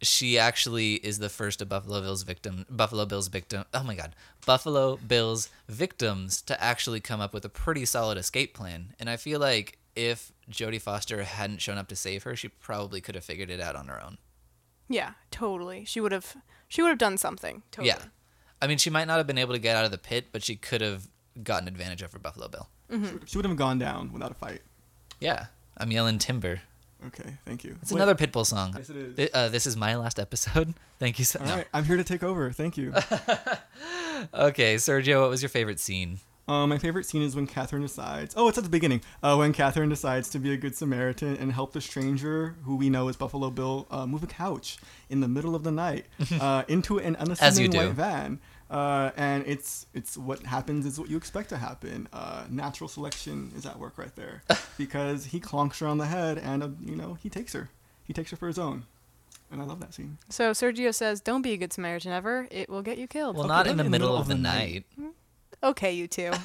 She 0.00 0.38
actually 0.38 0.94
is 0.94 1.18
the 1.18 1.28
first 1.28 1.62
of 1.62 1.68
Buffalo 1.68 2.00
Bill's 2.00 2.24
victim 2.24 2.66
Buffalo 2.68 3.06
Bill's 3.06 3.28
victim 3.28 3.64
oh 3.72 3.82
my 3.82 3.94
god. 3.94 4.14
Buffalo 4.44 4.96
Bill's 4.96 5.48
victims 5.68 6.42
to 6.42 6.62
actually 6.62 7.00
come 7.00 7.20
up 7.20 7.32
with 7.32 7.44
a 7.44 7.48
pretty 7.48 7.84
solid 7.84 8.18
escape 8.18 8.54
plan. 8.54 8.94
And 8.98 9.08
I 9.08 9.16
feel 9.16 9.40
like 9.40 9.78
if 9.94 10.32
Jodie 10.50 10.80
Foster 10.80 11.22
hadn't 11.22 11.60
shown 11.60 11.78
up 11.78 11.88
to 11.88 11.96
save 11.96 12.22
her, 12.24 12.34
she 12.34 12.48
probably 12.48 13.00
could 13.00 13.14
have 13.14 13.24
figured 13.24 13.50
it 13.50 13.60
out 13.60 13.76
on 13.76 13.88
her 13.88 14.02
own. 14.02 14.18
Yeah, 14.88 15.12
totally. 15.30 15.84
She 15.84 16.00
would 16.00 16.12
have 16.12 16.36
she 16.68 16.82
would 16.82 16.88
have 16.88 16.98
done 16.98 17.18
something. 17.18 17.62
Totally. 17.70 17.88
Yeah. 17.88 18.04
I 18.60 18.66
mean, 18.68 18.78
she 18.78 18.90
might 18.90 19.06
not 19.06 19.18
have 19.18 19.26
been 19.26 19.38
able 19.38 19.54
to 19.54 19.58
get 19.58 19.76
out 19.76 19.84
of 19.84 19.90
the 19.90 19.98
pit, 19.98 20.28
but 20.30 20.44
she 20.44 20.54
could 20.54 20.80
have 20.80 21.08
gotten 21.42 21.68
advantage 21.68 22.02
of 22.02 22.10
over 22.10 22.18
Buffalo 22.18 22.48
Bill. 22.48 22.68
She 23.26 23.38
would 23.38 23.44
have 23.46 23.56
gone 23.56 23.78
down 23.78 24.12
without 24.12 24.30
a 24.30 24.34
fight. 24.34 24.60
Yeah. 25.20 25.46
I'm 25.78 25.90
yelling 25.90 26.18
timber. 26.18 26.60
Okay, 27.06 27.36
thank 27.44 27.64
you. 27.64 27.76
It's 27.82 27.90
Wait, 27.90 27.96
another 28.00 28.14
Pitbull 28.14 28.46
song. 28.46 28.74
Yes, 28.76 28.88
it 28.90 28.96
is. 28.96 29.16
Thi- 29.16 29.30
Uh, 29.32 29.48
this 29.48 29.66
is 29.66 29.76
my 29.76 29.96
last 29.96 30.20
episode. 30.20 30.74
Thank 31.00 31.18
you 31.18 31.24
so 31.24 31.40
All 31.40 31.46
no. 31.46 31.56
right, 31.56 31.66
I'm 31.74 31.82
here 31.84 31.96
to 31.96 32.04
take 32.04 32.22
over. 32.22 32.52
Thank 32.52 32.76
you. 32.76 32.92
Okay, 34.34 34.76
Sergio, 34.76 35.20
what 35.22 35.30
was 35.30 35.42
your 35.42 35.48
favorite 35.48 35.80
scene? 35.80 36.20
Uh, 36.46 36.66
my 36.66 36.76
favorite 36.78 37.06
scene 37.06 37.22
is 37.22 37.34
when 37.34 37.46
Catherine 37.46 37.82
decides. 37.82 38.34
Oh, 38.36 38.46
it's 38.48 38.58
at 38.58 38.64
the 38.64 38.70
beginning. 38.70 39.00
Uh, 39.22 39.36
when 39.36 39.52
Catherine 39.52 39.88
decides 39.88 40.28
to 40.30 40.38
be 40.38 40.52
a 40.52 40.56
good 40.56 40.76
Samaritan 40.76 41.36
and 41.36 41.52
help 41.52 41.72
the 41.72 41.80
stranger, 41.80 42.56
who 42.64 42.76
we 42.76 42.90
know 42.90 43.08
is 43.08 43.16
Buffalo 43.16 43.50
Bill, 43.50 43.86
uh, 43.90 44.06
move 44.06 44.22
a 44.22 44.26
couch 44.28 44.78
in 45.08 45.20
the 45.20 45.28
middle 45.28 45.54
of 45.54 45.62
the 45.64 45.70
night 45.72 46.06
uh, 46.40 46.62
into 46.68 46.98
an 46.98 47.16
As 47.16 47.28
you 47.28 47.34
unassuming 47.66 47.70
do. 47.70 47.78
white 47.78 47.90
van. 47.92 48.40
Uh, 48.72 49.10
and 49.16 49.44
it's 49.46 49.86
it's 49.92 50.16
what 50.16 50.42
happens 50.46 50.86
is 50.86 50.98
what 50.98 51.10
you 51.10 51.16
expect 51.18 51.50
to 51.50 51.58
happen. 51.58 52.08
Uh, 52.12 52.44
natural 52.48 52.88
selection 52.88 53.52
is 53.54 53.66
at 53.66 53.78
work 53.78 53.98
right 53.98 54.14
there 54.16 54.42
because 54.78 55.26
he 55.26 55.38
clonks 55.40 55.78
her 55.80 55.86
on 55.86 55.98
the 55.98 56.06
head 56.06 56.38
and 56.38 56.62
uh, 56.62 56.68
you 56.80 56.96
know 56.96 57.14
he 57.22 57.28
takes 57.28 57.52
her. 57.52 57.68
He 58.04 58.12
takes 58.14 58.30
her 58.30 58.36
for 58.38 58.46
his 58.48 58.58
own, 58.58 58.84
and 59.50 59.60
I 59.60 59.64
love 59.64 59.78
that 59.80 59.92
scene. 59.94 60.16
So 60.30 60.52
Sergio 60.52 60.94
says, 60.94 61.20
"Don't 61.20 61.42
be 61.42 61.52
a 61.52 61.56
good 61.58 61.72
Samaritan 61.72 62.12
ever. 62.12 62.48
It 62.50 62.70
will 62.70 62.82
get 62.82 62.96
you 62.96 63.06
killed." 63.06 63.36
Well, 63.36 63.44
Okay, 63.44 63.54
not 63.54 63.64
then 63.66 63.72
in 63.78 63.84
the 63.84 63.90
middle 63.90 64.16
of 64.16 64.26
the 64.26 64.34
night. 64.36 64.86
okay, 65.62 65.92
you 65.92 66.08
two. 66.08 66.32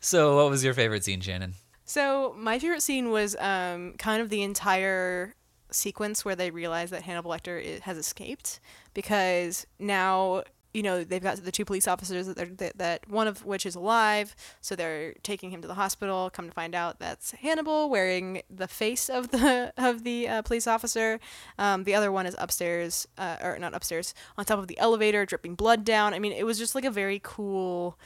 So, 0.00 0.36
what 0.36 0.50
was 0.50 0.62
your 0.64 0.74
favorite 0.74 1.04
scene, 1.04 1.20
Shannon? 1.20 1.54
so 1.88 2.34
my 2.36 2.58
favorite 2.58 2.82
scene 2.82 3.10
was 3.10 3.36
um, 3.38 3.94
kind 3.98 4.20
of 4.20 4.28
the 4.28 4.42
entire 4.42 5.34
sequence 5.70 6.24
where 6.24 6.34
they 6.34 6.50
realize 6.50 6.90
that 6.90 7.02
Hannibal 7.02 7.30
Lecter 7.30 7.60
i- 7.76 7.80
has 7.84 7.96
escaped 7.96 8.58
because 8.92 9.66
now 9.78 10.42
you 10.76 10.82
know 10.82 11.04
they've 11.04 11.22
got 11.22 11.42
the 11.42 11.50
two 11.50 11.64
police 11.64 11.88
officers 11.88 12.26
that, 12.26 12.58
that 12.58 12.76
that 12.76 13.08
one 13.08 13.26
of 13.26 13.46
which 13.46 13.64
is 13.64 13.74
alive, 13.74 14.36
so 14.60 14.76
they're 14.76 15.14
taking 15.22 15.50
him 15.50 15.62
to 15.62 15.68
the 15.68 15.74
hospital. 15.74 16.28
Come 16.28 16.48
to 16.48 16.52
find 16.52 16.74
out, 16.74 16.98
that's 16.98 17.30
Hannibal 17.30 17.88
wearing 17.88 18.42
the 18.50 18.68
face 18.68 19.08
of 19.08 19.30
the 19.30 19.72
of 19.78 20.04
the 20.04 20.28
uh, 20.28 20.42
police 20.42 20.66
officer. 20.66 21.18
Um, 21.58 21.84
the 21.84 21.94
other 21.94 22.12
one 22.12 22.26
is 22.26 22.36
upstairs, 22.38 23.08
uh, 23.16 23.38
or 23.42 23.58
not 23.58 23.72
upstairs, 23.72 24.12
on 24.36 24.44
top 24.44 24.58
of 24.58 24.68
the 24.68 24.78
elevator, 24.78 25.24
dripping 25.24 25.54
blood 25.54 25.82
down. 25.82 26.12
I 26.12 26.18
mean, 26.18 26.32
it 26.32 26.44
was 26.44 26.58
just 26.58 26.74
like 26.74 26.84
a 26.84 26.90
very 26.90 27.22
cool, 27.22 27.98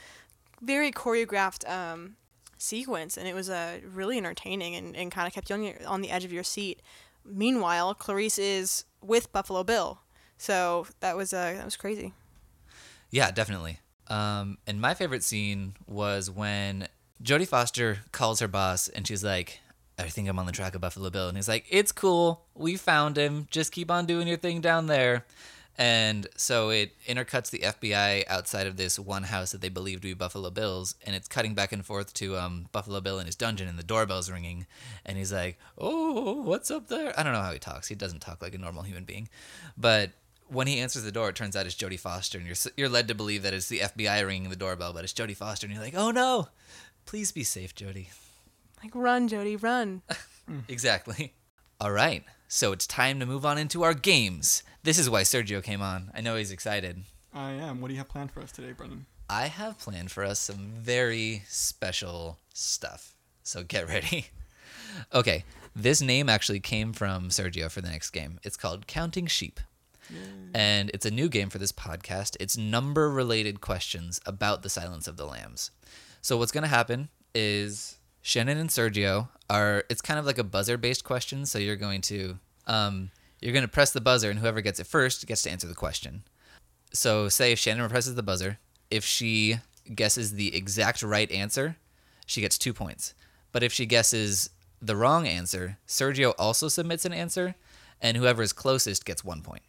very 0.61 0.93
choreographed 0.93 1.69
um, 1.69 2.15
sequence, 2.57 3.17
and 3.17 3.27
it 3.27 3.35
was 3.35 3.49
uh, 3.49 3.79
really 3.85 4.17
entertaining 4.17 4.75
and, 4.75 4.95
and 4.95 5.11
kind 5.11 5.27
of 5.27 5.33
kept 5.33 5.49
you 5.49 5.55
on, 5.57 5.63
your, 5.63 5.75
on 5.85 5.99
the 5.99 6.09
edge 6.09 6.23
of 6.23 6.31
your 6.31 6.43
seat. 6.43 6.81
Meanwhile, 7.25 7.95
Clarice 7.95 8.39
is 8.39 8.85
with 9.01 9.29
Buffalo 9.33 9.65
Bill, 9.65 9.99
so 10.37 10.87
that 11.01 11.17
was 11.17 11.33
uh, 11.33 11.55
that 11.57 11.65
was 11.65 11.75
crazy. 11.75 12.13
Yeah, 13.11 13.29
definitely. 13.31 13.79
Um, 14.07 14.57
and 14.65 14.81
my 14.81 14.93
favorite 14.93 15.23
scene 15.23 15.75
was 15.87 16.29
when 16.29 16.87
Jodie 17.23 17.47
Foster 17.47 17.99
calls 18.11 18.39
her 18.39 18.47
boss 18.47 18.87
and 18.87 19.07
she's 19.07 19.23
like, 19.23 19.59
I 19.99 20.03
think 20.09 20.27
I'm 20.27 20.39
on 20.39 20.45
the 20.47 20.51
track 20.51 20.73
of 20.73 20.81
Buffalo 20.81 21.09
Bill. 21.09 21.27
And 21.27 21.37
he's 21.37 21.47
like, 21.47 21.65
It's 21.69 21.91
cool. 21.91 22.45
We 22.55 22.75
found 22.77 23.17
him. 23.17 23.47
Just 23.51 23.71
keep 23.71 23.91
on 23.91 24.05
doing 24.05 24.27
your 24.27 24.37
thing 24.37 24.61
down 24.61 24.87
there. 24.87 25.25
And 25.77 26.27
so 26.35 26.69
it 26.69 26.93
intercuts 27.07 27.49
the 27.49 27.59
FBI 27.59 28.25
outside 28.27 28.67
of 28.67 28.77
this 28.77 28.99
one 28.99 29.23
house 29.23 29.51
that 29.51 29.61
they 29.61 29.69
believe 29.69 30.01
to 30.01 30.07
be 30.09 30.13
Buffalo 30.13 30.49
Bill's, 30.49 30.95
and 31.05 31.15
it's 31.15 31.29
cutting 31.29 31.55
back 31.55 31.71
and 31.71 31.85
forth 31.85 32.13
to 32.15 32.37
um, 32.37 32.67
Buffalo 32.71 32.99
Bill 32.99 33.19
in 33.19 33.25
his 33.25 33.37
dungeon, 33.37 33.69
and 33.69 33.79
the 33.79 33.83
doorbell's 33.83 34.29
ringing, 34.29 34.67
and 35.05 35.17
he's 35.17 35.31
like, 35.31 35.57
"Oh, 35.77 36.41
what's 36.41 36.69
up 36.69 36.87
there?" 36.87 37.17
I 37.17 37.23
don't 37.23 37.31
know 37.31 37.41
how 37.41 37.53
he 37.53 37.57
talks. 37.57 37.87
He 37.87 37.95
doesn't 37.95 38.19
talk 38.19 38.41
like 38.41 38.53
a 38.53 38.57
normal 38.57 38.83
human 38.83 39.05
being, 39.05 39.29
but 39.77 40.11
when 40.51 40.67
he 40.67 40.79
answers 40.79 41.03
the 41.03 41.11
door, 41.11 41.29
it 41.29 41.35
turns 41.35 41.55
out 41.55 41.65
it's 41.65 41.75
Jodie 41.75 41.99
Foster, 41.99 42.37
and 42.37 42.45
you're 42.45 42.55
you're 42.77 42.89
led 42.89 43.07
to 43.07 43.15
believe 43.15 43.43
that 43.43 43.53
it's 43.53 43.67
the 43.67 43.79
FBI 43.79 44.25
ringing 44.25 44.49
the 44.49 44.55
doorbell, 44.55 44.93
but 44.93 45.03
it's 45.03 45.13
Jodie 45.13 45.35
Foster, 45.35 45.65
and 45.65 45.73
you're 45.73 45.83
like, 45.83 45.95
"Oh 45.95 46.11
no, 46.11 46.49
please 47.05 47.31
be 47.31 47.43
safe, 47.43 47.73
Jodie." 47.73 48.07
Like, 48.83 48.91
run, 48.95 49.27
Jody, 49.27 49.55
run. 49.55 50.01
Exactly. 50.67 51.33
All 51.79 51.91
right. 51.91 52.25
So 52.49 52.73
it's 52.73 52.85
time 52.85 53.21
to 53.21 53.25
move 53.25 53.45
on 53.45 53.57
into 53.57 53.83
our 53.83 53.93
games. 53.93 54.63
This 54.83 54.99
is 54.99 55.09
why 55.09 55.21
Sergio 55.21 55.63
came 55.63 55.81
on. 55.81 56.11
I 56.13 56.19
know 56.19 56.35
he's 56.35 56.51
excited. 56.51 57.03
I 57.33 57.51
am. 57.51 57.79
What 57.79 57.87
do 57.87 57.93
you 57.93 57.99
have 57.99 58.09
planned 58.09 58.31
for 58.31 58.41
us 58.41 58.51
today, 58.51 58.73
Brennan? 58.73 59.05
I 59.29 59.47
have 59.47 59.79
planned 59.79 60.11
for 60.11 60.25
us 60.25 60.39
some 60.39 60.73
very 60.77 61.43
special 61.47 62.37
stuff. 62.53 63.15
So 63.43 63.63
get 63.63 63.87
ready. 63.87 64.27
Okay, 65.13 65.45
this 65.73 66.01
name 66.01 66.27
actually 66.27 66.59
came 66.59 66.91
from 66.91 67.29
Sergio 67.29 67.71
for 67.71 67.79
the 67.79 67.87
next 67.89 68.09
game. 68.09 68.41
It's 68.43 68.57
called 68.57 68.87
Counting 68.87 69.25
Sheep. 69.27 69.57
And 70.53 70.91
it's 70.93 71.05
a 71.05 71.11
new 71.11 71.29
game 71.29 71.49
for 71.49 71.57
this 71.59 71.71
podcast. 71.71 72.35
It's 72.39 72.57
number 72.57 73.09
related 73.09 73.61
questions 73.61 74.19
about 74.25 74.63
the 74.63 74.69
Silence 74.69 75.07
of 75.07 75.17
the 75.17 75.25
Lambs. 75.25 75.71
So 76.21 76.37
what's 76.37 76.51
going 76.51 76.63
to 76.63 76.67
happen 76.67 77.09
is 77.33 77.97
Shannon 78.21 78.57
and 78.57 78.69
Sergio 78.69 79.29
are 79.49 79.83
it's 79.89 80.01
kind 80.01 80.19
of 80.19 80.25
like 80.25 80.37
a 80.37 80.43
buzzer 80.43 80.77
based 80.77 81.03
question, 81.03 81.45
so 81.45 81.57
you're 81.57 81.75
going 81.75 82.01
to 82.01 82.37
um 82.67 83.11
you're 83.41 83.53
going 83.53 83.63
to 83.63 83.67
press 83.67 83.91
the 83.91 84.01
buzzer 84.01 84.29
and 84.29 84.39
whoever 84.39 84.61
gets 84.61 84.79
it 84.79 84.87
first 84.87 85.25
gets 85.25 85.41
to 85.43 85.49
answer 85.49 85.67
the 85.67 85.73
question. 85.73 86.23
So 86.93 87.29
say 87.29 87.51
if 87.51 87.59
Shannon 87.59 87.89
presses 87.89 88.15
the 88.15 88.23
buzzer, 88.23 88.59
if 88.89 89.03
she 89.03 89.57
guesses 89.95 90.33
the 90.33 90.55
exact 90.55 91.01
right 91.01 91.31
answer, 91.31 91.77
she 92.25 92.41
gets 92.41 92.57
2 92.57 92.73
points. 92.73 93.13
But 93.51 93.63
if 93.63 93.73
she 93.73 93.85
guesses 93.85 94.49
the 94.81 94.95
wrong 94.95 95.27
answer, 95.27 95.77
Sergio 95.87 96.33
also 96.37 96.67
submits 96.67 97.05
an 97.05 97.13
answer 97.13 97.55
and 97.99 98.17
whoever 98.17 98.43
is 98.43 98.53
closest 98.53 99.05
gets 99.05 99.23
1 99.23 99.41
point. 99.41 99.63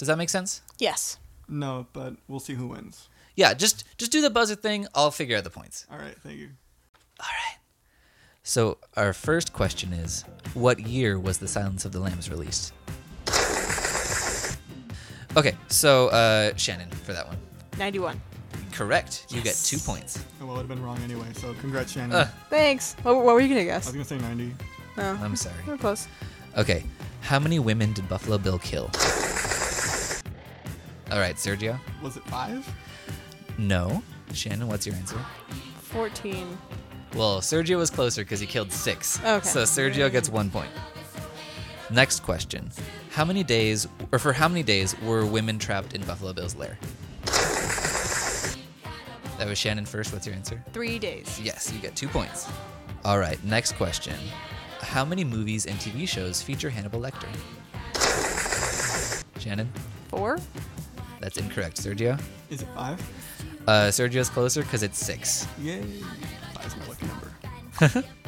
Does 0.00 0.08
that 0.08 0.16
make 0.16 0.30
sense? 0.30 0.62
Yes. 0.78 1.18
No, 1.46 1.86
but 1.92 2.14
we'll 2.26 2.40
see 2.40 2.54
who 2.54 2.68
wins. 2.68 3.10
Yeah, 3.36 3.52
just 3.52 3.84
just 3.98 4.10
do 4.10 4.22
the 4.22 4.30
buzzer 4.30 4.54
thing. 4.54 4.86
I'll 4.94 5.10
figure 5.10 5.36
out 5.36 5.44
the 5.44 5.50
points. 5.50 5.86
All 5.92 5.98
right, 5.98 6.16
thank 6.22 6.38
you. 6.38 6.48
All 7.20 7.26
right. 7.28 7.58
So 8.42 8.78
our 8.96 9.12
first 9.12 9.52
question 9.52 9.92
is, 9.92 10.24
what 10.54 10.80
year 10.80 11.18
was 11.20 11.36
The 11.36 11.48
Silence 11.48 11.84
of 11.84 11.92
the 11.92 12.00
Lambs 12.00 12.30
released? 12.30 12.72
Okay, 15.36 15.54
so 15.68 16.08
uh, 16.08 16.56
Shannon 16.56 16.90
for 16.90 17.12
that 17.12 17.28
one. 17.28 17.36
91. 17.78 18.20
Correct. 18.72 19.26
You 19.30 19.40
get 19.42 19.54
two 19.54 19.78
points. 19.78 20.18
Oh, 20.40 20.46
well, 20.46 20.54
it 20.54 20.56
would 20.56 20.58
have 20.62 20.68
been 20.68 20.82
wrong 20.82 20.98
anyway, 21.04 21.28
so 21.34 21.54
congrats, 21.60 21.92
Shannon. 21.92 22.12
Uh. 22.16 22.28
Thanks. 22.48 22.96
What, 23.02 23.14
what 23.14 23.34
were 23.34 23.40
you 23.40 23.48
gonna 23.48 23.64
guess? 23.64 23.88
I 23.88 23.92
guess? 23.92 24.10
was 24.10 24.10
going 24.10 24.20
to 24.20 24.26
say 24.26 24.34
90. 24.36 24.54
Oh, 24.98 25.20
I'm 25.22 25.36
sorry. 25.36 25.54
we're 25.68 25.76
close. 25.78 26.08
Okay. 26.58 26.82
How 27.20 27.38
many 27.38 27.60
women 27.60 27.92
did 27.92 28.08
Buffalo 28.08 28.38
Bill 28.38 28.58
kill? 28.58 28.90
All 31.10 31.18
right, 31.18 31.36
Sergio. 31.36 31.78
Was 32.02 32.16
it 32.16 32.24
five? 32.24 32.66
No. 33.58 34.02
Shannon, 34.32 34.68
what's 34.68 34.86
your 34.86 34.94
answer? 34.96 35.18
Fourteen. 35.80 36.56
Well, 37.14 37.40
Sergio 37.40 37.76
was 37.78 37.90
closer 37.90 38.22
because 38.22 38.38
he 38.38 38.46
killed 38.46 38.70
six. 38.70 39.18
Okay. 39.24 39.46
So 39.46 39.62
Sergio 39.64 40.10
gets 40.10 40.28
one 40.28 40.50
point. 40.50 40.70
Next 41.90 42.20
question. 42.22 42.70
How 43.10 43.24
many 43.24 43.42
days, 43.42 43.88
or 44.12 44.20
for 44.20 44.32
how 44.32 44.46
many 44.46 44.62
days, 44.62 44.98
were 45.00 45.26
women 45.26 45.58
trapped 45.58 45.92
in 45.94 46.02
Buffalo 46.02 46.32
Bill's 46.32 46.54
lair? 46.54 46.78
That 49.38 49.48
was 49.48 49.58
Shannon 49.58 49.86
first. 49.86 50.12
What's 50.12 50.26
your 50.26 50.36
answer? 50.36 50.62
Three 50.72 50.98
days. 51.00 51.40
Yes, 51.42 51.72
you 51.72 51.80
get 51.80 51.96
two 51.96 52.08
points. 52.08 52.48
All 53.04 53.18
right, 53.18 53.42
next 53.42 53.72
question. 53.72 54.14
How 54.80 55.04
many 55.04 55.24
movies 55.24 55.66
and 55.66 55.76
TV 55.78 56.06
shows 56.06 56.40
feature 56.42 56.70
Hannibal 56.70 57.00
Lecter? 57.00 57.26
Shannon? 59.40 59.72
Four. 60.08 60.38
That's 61.20 61.36
incorrect. 61.36 61.76
Sergio? 61.76 62.20
Is 62.48 62.62
it 62.62 62.68
five? 62.74 63.00
Uh, 63.66 63.88
Sergio's 63.88 64.28
closer 64.30 64.62
because 64.62 64.82
it's 64.82 64.98
six. 64.98 65.46
Yay. 65.60 65.82
Five's 66.54 66.76
my 66.76 66.86
lucky 66.86 67.06
number. 67.06 68.08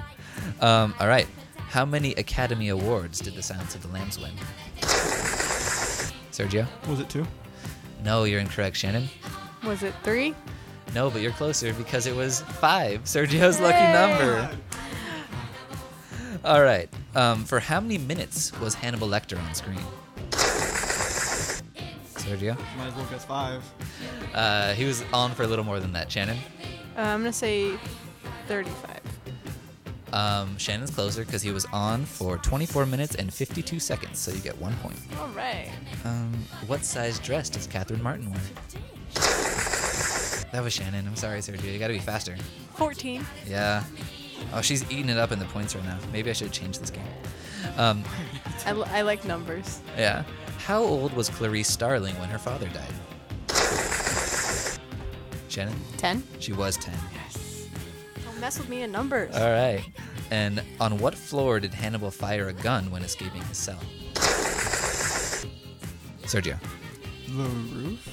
Um, 0.60 0.94
all 0.98 1.06
right. 1.08 1.26
How 1.68 1.84
many 1.84 2.14
Academy 2.14 2.68
Awards 2.68 3.20
did 3.20 3.34
The 3.34 3.42
Silence 3.42 3.74
of 3.74 3.82
the 3.82 3.88
Lambs 3.88 4.18
win? 4.18 4.30
Sergio? 6.30 6.66
Was 6.88 7.00
it 7.00 7.08
two? 7.08 7.26
No, 8.04 8.24
you're 8.24 8.40
incorrect. 8.40 8.76
Shannon? 8.76 9.08
Was 9.64 9.82
it 9.82 9.94
three? 10.02 10.34
No, 10.94 11.10
but 11.10 11.20
you're 11.22 11.32
closer 11.32 11.72
because 11.74 12.06
it 12.06 12.14
was 12.16 12.40
five. 12.40 13.04
Sergio's 13.04 13.60
lucky 13.60 13.92
number. 13.92 14.50
All 16.44 16.62
right. 16.62 16.88
Um, 17.14 17.44
for 17.44 17.60
how 17.60 17.80
many 17.80 17.98
minutes 17.98 18.58
was 18.60 18.74
Hannibal 18.74 19.08
Lecter 19.08 19.38
on 19.38 19.54
screen? 19.54 19.78
Sergio? 22.22 22.56
Might 22.76 22.86
as 22.88 22.94
well 22.94 23.06
guess 23.06 23.24
five. 23.24 23.62
Uh, 24.34 24.72
he 24.74 24.84
was 24.84 25.04
on 25.12 25.32
for 25.32 25.42
a 25.42 25.46
little 25.46 25.64
more 25.64 25.80
than 25.80 25.92
that. 25.92 26.10
Shannon? 26.10 26.38
Uh, 26.96 27.00
I'm 27.00 27.20
gonna 27.20 27.32
say 27.32 27.76
thirty-five. 28.48 29.00
Um, 30.12 30.58
Shannon's 30.58 30.90
closer 30.90 31.24
because 31.24 31.40
he 31.40 31.52
was 31.52 31.64
on 31.72 32.04
for 32.04 32.36
24 32.36 32.84
minutes 32.84 33.14
and 33.14 33.32
52 33.32 33.80
seconds, 33.80 34.18
so 34.18 34.30
you 34.30 34.40
get 34.40 34.54
one 34.60 34.74
point. 34.82 34.98
All 35.18 35.28
right. 35.28 35.70
Um, 36.04 36.34
what 36.66 36.84
size 36.84 37.18
dress 37.18 37.48
does 37.48 37.66
Catherine 37.66 38.02
Martin 38.02 38.30
wear? 38.30 38.40
That 40.52 40.60
was 40.62 40.74
Shannon. 40.74 41.06
I'm 41.06 41.16
sorry, 41.16 41.38
Sergio. 41.40 41.72
You 41.72 41.78
gotta 41.78 41.94
be 41.94 41.98
faster. 41.98 42.36
Fourteen. 42.74 43.24
Yeah. 43.46 43.84
Oh, 44.52 44.60
she's 44.60 44.84
eating 44.90 45.08
it 45.08 45.16
up 45.16 45.32
in 45.32 45.38
the 45.38 45.46
points 45.46 45.74
right 45.74 45.84
now. 45.84 45.98
Maybe 46.12 46.28
I 46.28 46.34
should 46.34 46.52
change 46.52 46.78
this 46.78 46.90
game. 46.90 47.06
Um, 47.78 48.04
I, 48.66 48.70
l- 48.70 48.84
I 48.90 49.00
like 49.02 49.24
numbers. 49.24 49.80
yeah. 49.96 50.24
How 50.66 50.82
old 50.82 51.12
was 51.14 51.28
Clarice 51.28 51.68
Starling 51.68 52.18
when 52.20 52.28
her 52.28 52.38
father 52.38 52.68
died? 52.68 52.94
Shannon? 55.48 55.74
Ten. 55.98 56.22
She 56.38 56.52
was 56.52 56.76
10. 56.76 56.94
Yes. 57.14 57.68
Don't 58.24 58.40
mess 58.40 58.58
with 58.58 58.68
me 58.68 58.82
in 58.82 58.92
numbers. 58.92 59.34
All 59.36 59.50
right. 59.50 59.84
And 60.30 60.62
on 60.80 60.98
what 60.98 61.14
floor 61.14 61.60
did 61.60 61.74
Hannibal 61.74 62.10
fire 62.10 62.48
a 62.48 62.52
gun 62.52 62.90
when 62.90 63.02
escaping 63.02 63.42
his 63.42 63.58
cell? 63.58 63.78
Sergio. 66.22 66.58
The 67.26 67.42
roof? 67.42 68.08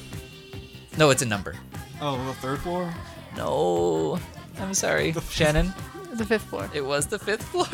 No, 0.97 1.11
it's 1.11 1.21
a 1.21 1.25
number. 1.25 1.55
Oh, 2.01 2.17
the 2.25 2.33
third 2.35 2.59
floor? 2.59 2.93
No. 3.37 4.19
I'm 4.59 4.73
sorry. 4.73 5.13
Shannon, 5.29 5.73
the 6.13 6.25
fifth 6.25 6.43
floor. 6.43 6.69
it 6.73 6.81
was 6.83 7.05
the 7.07 7.19
fifth 7.19 7.43
floor. 7.43 7.67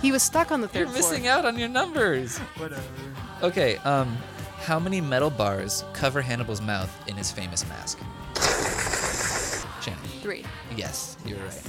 He 0.00 0.10
was 0.12 0.22
stuck 0.22 0.50
on 0.50 0.60
the 0.62 0.68
3rd 0.68 0.74
You're 0.74 0.86
floor. 0.88 0.96
missing 0.96 1.26
out 1.26 1.44
on 1.44 1.58
your 1.58 1.68
numbers. 1.68 2.38
Whatever. 2.56 2.82
Okay, 3.42 3.76
um, 3.78 4.16
how 4.58 4.78
many 4.78 5.00
metal 5.00 5.30
bars 5.30 5.84
cover 5.92 6.22
Hannibal's 6.22 6.62
mouth 6.62 6.90
in 7.08 7.16
his 7.16 7.32
famous 7.32 7.68
mask? 7.68 7.98
Shannon. 9.82 9.98
Three. 10.20 10.44
Yes, 10.76 11.16
you're 11.26 11.38
right. 11.38 11.62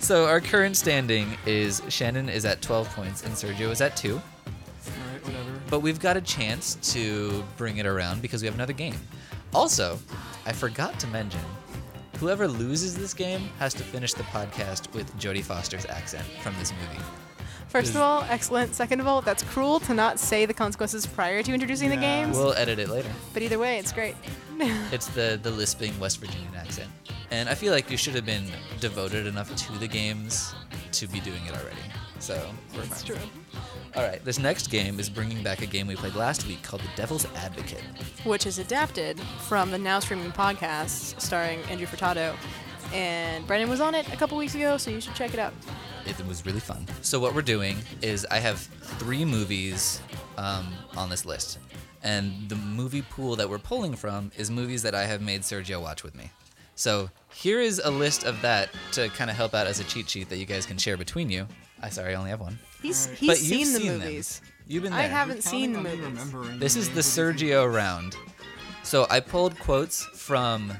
So 0.00 0.26
our 0.26 0.40
current 0.40 0.76
standing 0.76 1.36
is 1.46 1.82
Shannon 1.88 2.28
is 2.28 2.44
at 2.44 2.62
12 2.62 2.88
points 2.96 3.22
and 3.22 3.32
Sergio 3.34 3.70
is 3.70 3.80
at 3.80 3.96
2. 3.96 4.14
Alright, 4.14 5.24
whatever. 5.24 5.60
But 5.70 5.80
we've 5.80 6.00
got 6.00 6.16
a 6.16 6.20
chance 6.20 6.74
to 6.94 7.44
bring 7.56 7.76
it 7.76 7.86
around 7.86 8.20
because 8.20 8.42
we 8.42 8.46
have 8.46 8.54
another 8.56 8.72
game. 8.72 8.96
Also, 9.54 10.00
I 10.46 10.52
forgot 10.52 10.98
to 10.98 11.06
mention, 11.08 11.40
whoever 12.18 12.48
loses 12.48 12.96
this 12.96 13.14
game 13.14 13.48
has 13.60 13.72
to 13.74 13.84
finish 13.84 14.14
the 14.14 14.24
podcast 14.24 14.92
with 14.94 15.14
Jodie 15.16 15.44
Foster's 15.44 15.86
accent 15.86 16.24
from 16.42 16.54
this 16.58 16.72
movie. 16.72 17.04
First 17.68 17.90
of 17.94 18.00
all, 18.00 18.24
excellent. 18.30 18.74
Second 18.74 19.00
of 19.00 19.06
all, 19.06 19.20
that's 19.20 19.42
cruel 19.42 19.78
to 19.80 19.94
not 19.94 20.18
say 20.18 20.46
the 20.46 20.54
consequences 20.54 21.06
prior 21.06 21.42
to 21.42 21.52
introducing 21.52 21.90
the 21.90 21.96
Yeah. 21.96 22.24
games. 22.24 22.36
We'll 22.36 22.54
edit 22.54 22.78
it 22.78 22.88
later. 22.88 23.10
but 23.34 23.42
either 23.42 23.58
way, 23.58 23.78
it's 23.78 23.92
great. 23.92 24.16
It's 24.90 25.06
the 25.08 25.38
the 25.40 25.50
lisping 25.52 25.96
West 26.00 26.18
Virginian 26.18 26.52
accent, 26.56 26.88
and 27.30 27.48
I 27.48 27.54
feel 27.54 27.72
like 27.72 27.90
you 27.92 27.96
should 27.96 28.14
have 28.16 28.26
been 28.26 28.44
devoted 28.80 29.26
enough 29.28 29.54
to 29.54 29.72
the 29.78 29.86
games 29.86 30.52
to 30.92 31.06
be 31.06 31.20
doing 31.20 31.44
it 31.46 31.52
already. 31.52 31.76
So 32.18 32.34
we're 32.74 32.82
It's 32.82 33.02
fine. 33.04 33.16
true. 33.16 33.28
All 33.94 34.02
right, 34.02 34.24
this 34.24 34.38
next 34.40 34.68
game 34.70 34.98
is 34.98 35.08
bringing 35.08 35.44
back 35.44 35.62
a 35.62 35.66
game 35.66 35.86
we 35.86 35.94
played 35.94 36.14
last 36.16 36.44
week 36.46 36.62
called 36.64 36.82
The 36.82 36.88
Devil's 36.96 37.26
Advocate. 37.36 37.84
Which 38.24 38.46
is 38.46 38.58
adapted 38.58 39.20
from 39.48 39.70
the 39.70 39.78
now 39.78 40.00
streaming 40.00 40.32
podcast 40.32 41.20
starring 41.20 41.60
Andrew 41.70 41.86
Furtado. 41.86 42.34
And 42.92 43.46
Brennan 43.46 43.68
was 43.68 43.80
on 43.80 43.94
it 43.94 44.12
a 44.12 44.16
couple 44.16 44.36
weeks 44.38 44.54
ago, 44.56 44.76
so 44.78 44.90
you 44.90 45.00
should 45.00 45.14
check 45.14 45.34
it 45.34 45.38
out. 45.40 45.52
It 46.08 46.26
was 46.26 46.44
really 46.46 46.60
fun. 46.60 46.86
So 47.02 47.20
what 47.20 47.34
we're 47.34 47.42
doing 47.42 47.76
is 48.02 48.26
I 48.30 48.38
have 48.38 48.58
three 48.58 49.24
movies 49.24 50.00
um, 50.36 50.72
on 50.96 51.10
this 51.10 51.24
list, 51.24 51.58
and 52.02 52.48
the 52.48 52.56
movie 52.56 53.02
pool 53.02 53.36
that 53.36 53.48
we're 53.48 53.58
pulling 53.58 53.94
from 53.94 54.32
is 54.36 54.50
movies 54.50 54.82
that 54.82 54.94
I 54.94 55.04
have 55.04 55.20
made 55.20 55.42
Sergio 55.42 55.80
watch 55.82 56.02
with 56.02 56.14
me. 56.14 56.30
So 56.74 57.10
here 57.34 57.60
is 57.60 57.80
a 57.84 57.90
list 57.90 58.24
of 58.24 58.40
that 58.42 58.70
to 58.92 59.08
kind 59.10 59.30
of 59.30 59.36
help 59.36 59.52
out 59.52 59.66
as 59.66 59.80
a 59.80 59.84
cheat 59.84 60.08
sheet 60.08 60.28
that 60.28 60.36
you 60.38 60.46
guys 60.46 60.64
can 60.64 60.78
share 60.78 60.96
between 60.96 61.28
you. 61.28 61.46
I 61.82 61.90
sorry, 61.90 62.12
I 62.12 62.16
only 62.16 62.30
have 62.30 62.40
one. 62.40 62.58
He's 62.80 63.06
he's 63.06 63.28
but 63.28 63.38
you've 63.40 63.66
seen 63.66 63.72
the 63.72 63.80
seen 63.80 63.88
them. 63.88 63.98
movies. 64.00 64.40
You've 64.66 64.82
been 64.84 64.92
there. 64.92 65.00
I 65.00 65.04
haven't 65.04 65.42
seen 65.42 65.72
the 65.72 65.82
Counting 65.82 66.14
movies. 66.32 66.60
This 66.60 66.76
is 66.76 66.88
the 66.88 66.94
names 66.96 67.18
of 67.18 67.38
these 67.38 67.50
Sergio 67.50 67.72
round. 67.72 68.16
So 68.82 69.06
I 69.10 69.20
pulled 69.20 69.58
quotes 69.58 70.04
from 70.04 70.72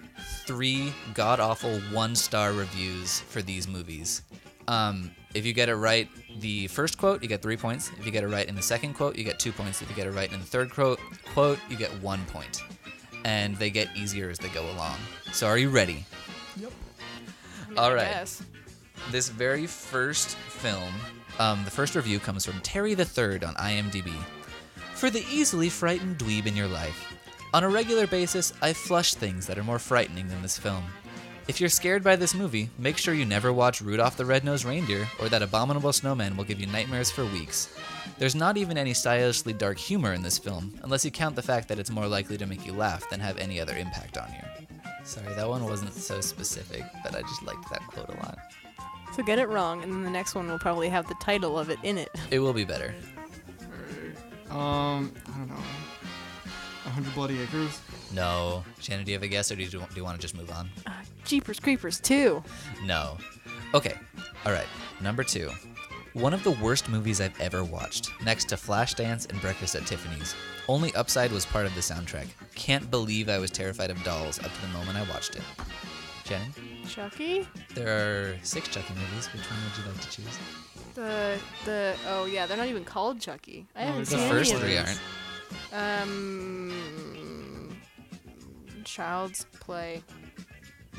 three 0.46 0.92
god 1.14 1.40
awful 1.40 1.78
one 1.92 2.14
star 2.14 2.52
reviews 2.52 3.20
for 3.20 3.42
these 3.42 3.68
movies. 3.68 4.22
Um, 4.66 5.10
if 5.34 5.44
you 5.44 5.52
get 5.52 5.68
it 5.68 5.76
right, 5.76 6.08
the 6.40 6.66
first 6.68 6.98
quote, 6.98 7.22
you 7.22 7.28
get 7.28 7.42
three 7.42 7.56
points. 7.56 7.90
If 7.98 8.06
you 8.06 8.12
get 8.12 8.24
it 8.24 8.28
right 8.28 8.46
in 8.46 8.54
the 8.54 8.62
second 8.62 8.94
quote, 8.94 9.16
you 9.16 9.24
get 9.24 9.38
two 9.38 9.52
points. 9.52 9.82
If 9.82 9.90
you 9.90 9.96
get 9.96 10.06
it 10.06 10.12
right 10.12 10.32
in 10.32 10.38
the 10.38 10.46
third 10.46 10.70
quote, 10.70 10.98
quote, 11.32 11.58
you 11.68 11.76
get 11.76 11.90
one 12.02 12.24
point. 12.26 12.62
And 13.24 13.56
they 13.56 13.70
get 13.70 13.88
easier 13.96 14.30
as 14.30 14.38
they 14.38 14.48
go 14.48 14.70
along. 14.70 14.96
So 15.32 15.46
are 15.46 15.58
you 15.58 15.68
ready? 15.68 16.06
I 16.56 16.60
mean, 17.68 17.78
All 17.78 17.90
I 17.90 17.94
right. 17.94 18.10
guess. 18.10 18.42
This 19.10 19.28
very 19.28 19.66
first 19.66 20.36
film, 20.36 20.92
um, 21.38 21.64
the 21.64 21.70
first 21.70 21.94
review 21.94 22.18
comes 22.18 22.44
from 22.44 22.60
Terry 22.60 22.94
the 22.94 23.04
Third 23.04 23.44
on 23.44 23.54
IMDb. 23.54 24.12
For 24.94 25.10
the 25.10 25.24
easily 25.30 25.68
frightened 25.68 26.18
dweeb 26.18 26.46
in 26.46 26.56
your 26.56 26.66
life, 26.66 27.14
on 27.54 27.64
a 27.64 27.68
regular 27.68 28.06
basis, 28.06 28.52
I 28.60 28.72
flush 28.72 29.14
things 29.14 29.46
that 29.46 29.58
are 29.58 29.64
more 29.64 29.78
frightening 29.78 30.28
than 30.28 30.42
this 30.42 30.58
film. 30.58 30.84
If 31.48 31.60
you're 31.60 31.70
scared 31.70 32.04
by 32.04 32.14
this 32.14 32.34
movie, 32.34 32.68
make 32.78 32.98
sure 32.98 33.14
you 33.14 33.24
never 33.24 33.54
watch 33.54 33.80
Rudolph 33.80 34.18
the 34.18 34.26
Red-Nosed 34.26 34.66
Reindeer, 34.66 35.08
or 35.18 35.30
that 35.30 35.42
abominable 35.42 35.94
snowman 35.94 36.36
will 36.36 36.44
give 36.44 36.60
you 36.60 36.66
nightmares 36.66 37.10
for 37.10 37.24
weeks. 37.24 37.74
There's 38.18 38.34
not 38.34 38.58
even 38.58 38.76
any 38.76 38.92
stylishly 38.92 39.54
dark 39.54 39.78
humor 39.78 40.12
in 40.12 40.20
this 40.20 40.36
film, 40.36 40.78
unless 40.82 41.06
you 41.06 41.10
count 41.10 41.36
the 41.36 41.42
fact 41.42 41.66
that 41.68 41.78
it's 41.78 41.90
more 41.90 42.06
likely 42.06 42.36
to 42.36 42.44
make 42.44 42.66
you 42.66 42.74
laugh 42.74 43.08
than 43.08 43.18
have 43.20 43.38
any 43.38 43.58
other 43.58 43.74
impact 43.74 44.18
on 44.18 44.28
you. 44.30 44.66
Sorry, 45.04 45.34
that 45.34 45.48
one 45.48 45.64
wasn't 45.64 45.94
so 45.94 46.20
specific, 46.20 46.84
but 47.02 47.16
I 47.16 47.22
just 47.22 47.42
liked 47.42 47.70
that 47.70 47.80
quote 47.86 48.10
a 48.10 48.16
lot. 48.18 48.38
So 49.16 49.22
get 49.22 49.38
it 49.38 49.48
wrong, 49.48 49.82
and 49.82 49.90
then 49.90 50.04
the 50.04 50.10
next 50.10 50.34
one 50.34 50.48
will 50.48 50.58
probably 50.58 50.90
have 50.90 51.08
the 51.08 51.16
title 51.18 51.58
of 51.58 51.70
it 51.70 51.78
in 51.82 51.96
it. 51.96 52.10
It 52.30 52.40
will 52.40 52.52
be 52.52 52.64
better. 52.64 52.94
Um, 54.50 55.14
I 55.26 55.38
don't 55.38 55.48
know. 55.48 55.56
100 56.98 57.14
Bloody 57.14 57.40
Acres? 57.40 57.80
No. 58.12 58.64
Shannon, 58.80 59.04
do 59.04 59.10
you 59.12 59.16
have 59.16 59.22
a 59.22 59.28
guess, 59.28 59.50
or 59.52 59.56
do 59.56 59.62
you, 59.62 59.68
do 59.68 59.78
you 59.94 60.04
want 60.04 60.16
to 60.16 60.22
just 60.22 60.36
move 60.36 60.50
on? 60.50 60.68
Uh, 60.86 60.90
Jeepers 61.24 61.60
Creepers 61.60 62.00
2. 62.00 62.42
No. 62.84 63.16
Okay. 63.74 63.94
All 64.44 64.52
right. 64.52 64.66
Number 65.00 65.22
two. 65.22 65.50
One 66.14 66.34
of 66.34 66.42
the 66.42 66.50
worst 66.52 66.88
movies 66.88 67.20
I've 67.20 67.38
ever 67.40 67.62
watched, 67.62 68.10
next 68.24 68.46
to 68.48 68.56
Flashdance 68.56 69.30
and 69.30 69.40
Breakfast 69.40 69.76
at 69.76 69.86
Tiffany's. 69.86 70.34
Only 70.66 70.92
Upside 70.94 71.30
was 71.30 71.46
part 71.46 71.66
of 71.66 71.74
the 71.74 71.80
soundtrack. 71.80 72.26
Can't 72.56 72.90
believe 72.90 73.28
I 73.28 73.38
was 73.38 73.50
terrified 73.50 73.90
of 73.90 74.02
dolls 74.02 74.38
up 74.40 74.52
to 74.52 74.60
the 74.62 74.68
moment 74.68 74.96
I 74.98 75.02
watched 75.12 75.36
it. 75.36 75.42
Shannon, 76.24 76.52
Chucky? 76.88 77.46
there 77.74 77.88
are 77.88 78.36
six 78.42 78.68
Chucky 78.68 78.92
movies. 78.94 79.26
Which 79.32 79.42
one 79.48 79.58
would 79.64 79.78
you 79.84 79.92
like 79.92 80.00
to 80.00 80.10
choose? 80.10 80.38
The 80.94 81.38
the 81.64 81.94
oh 82.08 82.24
yeah, 82.26 82.46
they're 82.46 82.56
not 82.56 82.66
even 82.66 82.84
called 82.84 83.20
Chucky. 83.20 83.66
I 83.76 83.82
haven't 83.84 84.02
it's 84.02 84.10
The 84.10 84.16
seen 84.16 84.26
Yeah, 84.26 84.30
first 84.32 84.50
any 84.50 84.56
of 84.56 84.60
three 84.66 84.76
these. 84.76 84.80
aren't. 84.88 85.00
Um, 85.72 87.76
Child's 88.84 89.44
Play. 89.60 90.02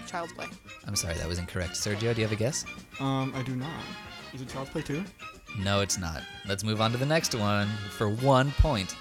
Child's 0.08 0.34
Play. 0.34 0.48
I'm 0.86 0.96
sorry, 0.96 1.16
that 1.16 1.28
was 1.28 1.40
incorrect. 1.40 1.74
Sergio, 1.74 2.14
do 2.14 2.22
you 2.22 2.28
have 2.28 2.32
a 2.32 2.36
guess? 2.36 2.66
Um, 3.00 3.34
I 3.36 3.44
do 3.44 3.56
not. 3.56 3.70
Is 4.34 4.42
it 4.42 4.50
Child's 4.50 4.70
Play 4.70 4.82
2? 4.82 5.04
No, 5.60 5.82
it's 5.82 5.98
not. 5.98 6.22
Let's 6.48 6.64
move 6.64 6.82
on 6.82 6.92
to 6.92 6.98
the 6.98 7.06
next 7.06 7.36
one 7.36 7.68
for 7.92 8.10
one 8.10 8.52
point. 8.54 8.96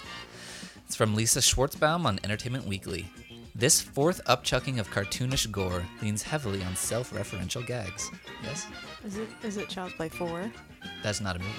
It's 0.85 0.95
from 0.95 1.15
Lisa 1.15 1.39
Schwarzbaum 1.39 2.05
on 2.05 2.19
Entertainment 2.23 2.65
Weekly. 2.65 3.07
This 3.53 3.81
fourth 3.81 4.23
upchucking 4.25 4.79
of 4.79 4.89
cartoonish 4.89 5.51
gore 5.51 5.83
leans 6.01 6.23
heavily 6.23 6.63
on 6.63 6.75
self 6.75 7.13
referential 7.13 7.65
gags. 7.65 8.09
Yes? 8.43 8.65
Is 9.05 9.17
it 9.17 9.29
is 9.43 9.57
it 9.57 9.69
Child's 9.69 9.93
Play 9.93 10.09
4? 10.09 10.51
That's 11.03 11.21
not 11.21 11.35
a 11.35 11.39
movie. 11.39 11.51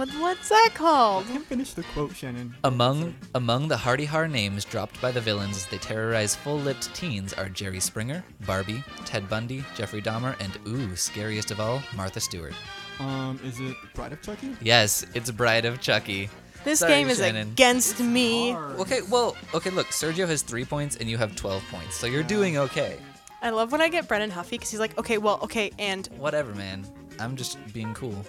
What 0.00 0.08
what's 0.12 0.48
that 0.48 0.70
called? 0.72 1.26
I 1.26 1.32
can't 1.32 1.44
finish 1.44 1.74
the 1.74 1.82
quote, 1.92 2.16
Shannon. 2.16 2.54
Among 2.64 3.14
among 3.34 3.68
the 3.68 3.76
hardy 3.76 4.06
har 4.06 4.28
names 4.28 4.64
dropped 4.64 4.98
by 5.02 5.12
the 5.12 5.20
villains 5.20 5.58
as 5.58 5.66
they 5.66 5.76
terrorize 5.76 6.34
full-lipped 6.34 6.94
teens 6.94 7.34
are 7.34 7.50
Jerry 7.50 7.80
Springer, 7.80 8.24
Barbie, 8.46 8.82
Ted 9.04 9.28
Bundy, 9.28 9.62
Jeffrey 9.74 10.00
Dahmer, 10.00 10.40
and 10.40 10.58
ooh, 10.66 10.96
scariest 10.96 11.50
of 11.50 11.60
all, 11.60 11.82
Martha 11.94 12.18
Stewart. 12.18 12.54
Um, 12.98 13.38
is 13.44 13.60
it 13.60 13.76
Bride 13.92 14.14
of 14.14 14.22
Chucky? 14.22 14.56
Yes, 14.62 15.04
it's 15.12 15.30
Bride 15.30 15.66
of 15.66 15.82
Chucky. 15.82 16.30
This 16.64 16.78
Sorry, 16.78 16.92
game 16.92 17.10
is 17.10 17.18
Shannon. 17.18 17.48
against 17.48 18.00
me. 18.00 18.56
Okay, 18.56 19.00
well, 19.10 19.36
okay, 19.52 19.68
look, 19.68 19.88
Sergio 19.88 20.26
has 20.26 20.40
three 20.40 20.64
points 20.64 20.96
and 20.96 21.10
you 21.10 21.18
have 21.18 21.36
12 21.36 21.62
points, 21.70 21.96
so 21.96 22.06
you're 22.06 22.22
doing 22.22 22.56
okay. 22.56 22.96
I 23.42 23.50
love 23.50 23.70
when 23.70 23.82
I 23.82 23.90
get 23.90 24.08
Brennan 24.08 24.30
Huffy 24.30 24.56
because 24.56 24.70
he's 24.70 24.80
like, 24.80 24.96
okay, 24.96 25.18
well, 25.18 25.40
okay, 25.42 25.70
and 25.78 26.06
Whatever, 26.16 26.54
man. 26.54 26.86
I'm 27.18 27.36
just 27.36 27.58
being 27.74 27.92
cool. 27.92 28.24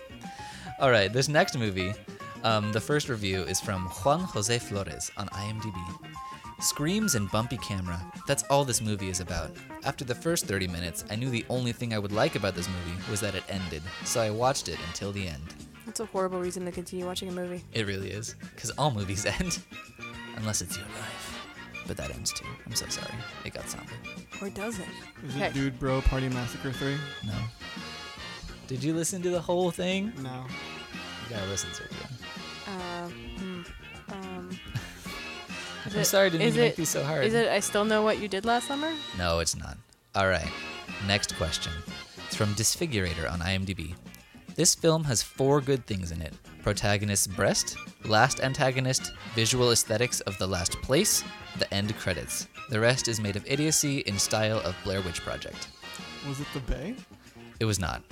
All 0.81 0.89
right, 0.91 1.11
this 1.13 1.29
next 1.29 1.57
movie, 1.57 1.93
um, 2.43 2.71
the 2.71 2.81
first 2.81 3.07
review 3.09 3.43
is 3.43 3.59
from 3.61 3.83
Juan 4.03 4.21
Jose 4.21 4.57
Flores 4.59 5.11
on 5.17 5.27
IMDb. 5.29 5.79
Screams 6.59 7.15
and 7.15 7.29
bumpy 7.31 7.57
camera. 7.57 7.99
That's 8.27 8.43
all 8.43 8.63
this 8.65 8.81
movie 8.81 9.09
is 9.09 9.19
about. 9.19 9.51
After 9.83 10.03
the 10.05 10.15
first 10.15 10.45
30 10.45 10.67
minutes, 10.67 11.05
I 11.09 11.15
knew 11.15 11.29
the 11.29 11.45
only 11.49 11.71
thing 11.71 11.93
I 11.93 11.99
would 11.99 12.11
like 12.11 12.35
about 12.35 12.55
this 12.55 12.67
movie 12.67 12.99
was 13.11 13.19
that 13.21 13.35
it 13.35 13.43
ended, 13.49 13.83
so 14.05 14.21
I 14.21 14.29
watched 14.31 14.69
it 14.69 14.77
until 14.87 15.11
the 15.11 15.27
end. 15.27 15.43
that's 15.85 15.99
a 15.99 16.05
horrible 16.05 16.39
reason 16.39 16.65
to 16.65 16.71
continue 16.71 17.05
watching 17.05 17.29
a 17.29 17.31
movie. 17.31 17.63
It 17.73 17.85
really 17.85 18.09
is, 18.11 18.35
because 18.55 18.71
all 18.71 18.91
movies 18.91 19.25
end. 19.39 19.59
Unless 20.37 20.61
it's 20.61 20.77
your 20.77 20.85
life. 20.87 21.27
But 21.87 21.97
that 21.97 22.11
ends 22.11 22.31
too. 22.31 22.45
I'm 22.65 22.73
so 22.73 22.87
sorry. 22.87 23.13
It 23.45 23.53
got 23.53 23.67
somber. 23.69 23.91
Or 24.41 24.49
does 24.49 24.79
it? 24.79 24.85
Is 25.27 25.35
Okay. 25.35 25.47
it 25.47 25.53
Dude 25.53 25.77
Bro 25.79 26.01
Party 26.01 26.29
Massacre 26.29 26.71
3? 26.71 26.95
No. 27.25 27.33
Did 28.67 28.81
you 28.83 28.93
listen 28.93 29.21
to 29.23 29.29
the 29.29 29.41
whole 29.41 29.69
thing? 29.71 30.13
No. 30.21 30.45
You 31.31 31.37
gotta 31.37 31.49
listen, 31.49 31.69
Sergio. 31.69 32.05
Um, 32.67 33.11
hmm, 33.37 34.11
um, 34.11 34.49
I'm 35.85 35.95
it- 35.97 36.05
sorry, 36.05 36.29
didn't 36.29 36.41
is 36.47 36.53
mean 36.55 36.55
to 36.55 36.61
make 36.61 36.73
it- 36.73 36.75
these 36.75 36.89
so 36.89 37.03
hard. 37.05 37.23
Is 37.23 37.33
it 37.33 37.47
I 37.47 37.61
still 37.61 37.85
know 37.85 38.01
what 38.01 38.19
you 38.19 38.27
did 38.27 38.43
last 38.45 38.67
summer? 38.67 38.91
No, 39.17 39.39
it's 39.39 39.55
not. 39.55 39.77
All 40.13 40.27
right. 40.27 40.51
Next 41.07 41.33
question. 41.37 41.71
It's 42.27 42.35
from 42.35 42.53
Disfigurator 42.55 43.29
on 43.29 43.39
IMDb. 43.39 43.95
This 44.55 44.75
film 44.75 45.05
has 45.05 45.23
four 45.23 45.61
good 45.61 45.85
things 45.87 46.11
in 46.11 46.21
it 46.21 46.33
protagonist's 46.63 47.27
breast, 47.27 47.77
last 48.03 48.41
antagonist, 48.41 49.13
visual 49.33 49.71
aesthetics 49.71 50.19
of 50.21 50.37
the 50.37 50.45
last 50.45 50.73
place, 50.81 51.23
the 51.59 51.73
end 51.73 51.95
credits. 51.97 52.47
The 52.69 52.79
rest 52.79 53.07
is 53.07 53.21
made 53.21 53.37
of 53.37 53.43
idiocy 53.47 53.99
in 53.99 54.19
style 54.19 54.59
of 54.59 54.75
Blair 54.83 55.01
Witch 55.01 55.21
Project. 55.21 55.69
Was 56.27 56.41
it 56.41 56.47
The 56.53 56.59
Bay? 56.59 56.95
It 57.61 57.65
was 57.65 57.79
not, 57.79 58.03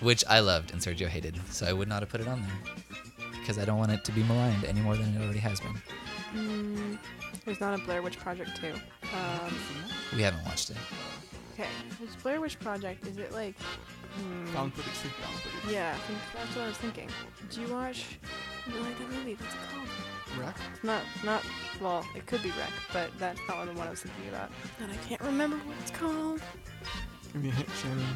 which 0.00 0.24
I 0.28 0.40
loved 0.40 0.70
and 0.72 0.80
Sergio 0.80 1.06
hated, 1.08 1.38
so 1.50 1.66
I 1.66 1.72
would 1.72 1.88
not 1.88 2.00
have 2.02 2.08
put 2.10 2.20
it 2.20 2.28
on 2.28 2.42
there 2.42 2.94
because 3.40 3.58
I 3.58 3.64
don't 3.64 3.78
want 3.78 3.90
it 3.92 4.04
to 4.04 4.12
be 4.12 4.22
maligned 4.24 4.64
any 4.64 4.80
more 4.80 4.96
than 4.96 5.14
it 5.16 5.22
already 5.22 5.38
has 5.38 5.60
been. 5.60 6.98
There's 7.44 7.60
not 7.60 7.78
a 7.78 7.82
Blair 7.82 8.02
Witch 8.02 8.18
Project 8.18 8.56
2. 8.60 8.72
Um, 8.72 9.54
We 10.14 10.22
haven't 10.22 10.44
watched 10.44 10.70
it. 10.70 10.76
okay. 11.54 11.68
This 12.00 12.14
Blair 12.16 12.40
Witch 12.40 12.58
Project, 12.60 13.06
is 13.06 13.16
it 13.18 13.32
like. 13.32 13.54
Found 14.52 14.74
footage, 14.74 14.90
fake 14.92 15.12
found 15.12 15.34
footage. 15.38 15.72
Yeah, 15.74 15.94
I 15.94 15.98
think 16.06 16.18
that's 16.34 16.56
what 16.56 16.64
I 16.64 16.68
was 16.68 16.76
thinking. 16.78 17.08
Did 17.48 17.56
you 17.60 17.72
watch. 17.72 18.18
You 18.66 18.80
like 18.80 18.98
that 18.98 19.10
movie? 19.10 19.34
What's 19.34 19.54
it 19.54 19.60
called? 19.72 20.44
REC? 20.46 20.56
Not. 20.84 21.02
Not. 21.24 21.42
Well, 21.80 22.04
it 22.16 22.26
could 22.26 22.42
be 22.42 22.50
REC, 22.50 22.70
but 22.92 23.10
that's 23.18 23.40
not 23.48 23.64
the 23.66 23.72
one 23.74 23.86
I 23.86 23.90
was 23.90 24.00
thinking 24.02 24.28
about. 24.28 24.50
And 24.80 24.90
I 24.90 24.96
can't 25.08 25.20
remember 25.22 25.56
what 25.58 25.76
it's 25.80 25.90
called. 25.92 26.42
Give 27.32 27.42
me 27.42 27.48
a 27.50 27.52
hint, 27.52 27.68
Shannon. 27.80 28.06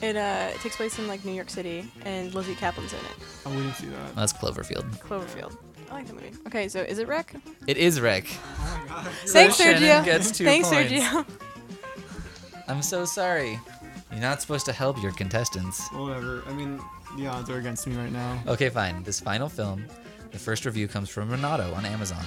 It 0.00 0.16
uh 0.16 0.50
it 0.54 0.60
takes 0.60 0.76
place 0.76 0.98
in 0.98 1.06
like 1.08 1.24
New 1.24 1.32
York 1.32 1.50
City 1.50 1.90
and 2.04 2.34
Lizzy 2.34 2.54
Caplan's 2.54 2.92
in 2.92 2.98
it. 3.00 3.16
I 3.46 3.48
wouldn't 3.54 3.74
see 3.74 3.86
that. 3.88 4.14
That's 4.16 4.32
Cloverfield. 4.32 4.84
Cloverfield. 5.00 5.56
I 5.90 5.94
like 5.94 6.06
that 6.06 6.14
movie. 6.14 6.32
Okay, 6.46 6.68
so 6.68 6.80
is 6.82 6.98
it 6.98 7.08
REC? 7.08 7.34
It 7.66 7.76
is 7.78 8.00
REC. 8.00 8.26
Thanks, 9.26 9.56
Shannon 9.56 9.82
Sergio. 9.82 10.04
gets 10.04 10.30
two 10.30 10.44
Thanks, 10.44 10.68
points. 10.68 10.92
Sergio. 10.92 11.26
I'm 12.68 12.82
so 12.82 13.04
sorry. 13.04 13.58
You're 14.10 14.20
not 14.20 14.40
supposed 14.42 14.66
to 14.66 14.72
help 14.72 15.02
your 15.02 15.12
contestants. 15.12 15.88
Whatever. 15.92 16.42
I 16.46 16.52
mean, 16.52 16.80
the 17.16 17.26
odds 17.26 17.48
are 17.50 17.56
against 17.58 17.86
me 17.86 17.96
right 17.96 18.12
now. 18.12 18.38
Okay, 18.46 18.68
fine. 18.68 19.02
This 19.02 19.18
final 19.20 19.48
film, 19.48 19.86
the 20.30 20.38
first 20.38 20.64
review 20.66 20.88
comes 20.88 21.08
from 21.08 21.30
Renato 21.30 21.72
on 21.74 21.86
Amazon. 21.86 22.24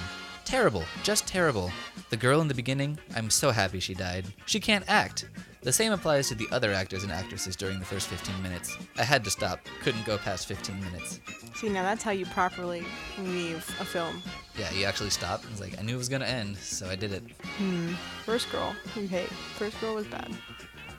Terrible, 0.52 0.84
just 1.02 1.26
terrible. 1.26 1.72
The 2.10 2.16
girl 2.18 2.42
in 2.42 2.46
the 2.46 2.52
beginning, 2.52 2.98
I'm 3.16 3.30
so 3.30 3.52
happy 3.52 3.80
she 3.80 3.94
died. 3.94 4.26
She 4.44 4.60
can't 4.60 4.84
act. 4.86 5.30
The 5.62 5.72
same 5.72 5.92
applies 5.92 6.28
to 6.28 6.34
the 6.34 6.46
other 6.52 6.74
actors 6.74 7.04
and 7.04 7.10
actresses 7.10 7.56
during 7.56 7.78
the 7.78 7.86
first 7.86 8.08
15 8.08 8.42
minutes. 8.42 8.76
I 8.98 9.02
had 9.02 9.24
to 9.24 9.30
stop, 9.30 9.60
couldn't 9.80 10.04
go 10.04 10.18
past 10.18 10.46
15 10.46 10.78
minutes. 10.84 11.20
See, 11.54 11.70
now 11.70 11.82
that's 11.82 12.02
how 12.02 12.10
you 12.10 12.26
properly 12.26 12.84
leave 13.20 13.66
a 13.80 13.84
film. 13.86 14.22
Yeah, 14.58 14.70
you 14.72 14.84
actually 14.84 15.08
stop. 15.08 15.42
It's 15.50 15.58
like, 15.58 15.78
I 15.78 15.82
knew 15.82 15.94
it 15.94 15.96
was 15.96 16.10
gonna 16.10 16.26
end, 16.26 16.58
so 16.58 16.86
I 16.86 16.96
did 16.96 17.12
it. 17.12 17.22
Hmm. 17.56 17.94
First 18.26 18.52
girl, 18.52 18.76
you 18.94 19.08
hate. 19.08 19.30
First 19.56 19.80
girl 19.80 19.94
was 19.94 20.06
bad. 20.06 20.36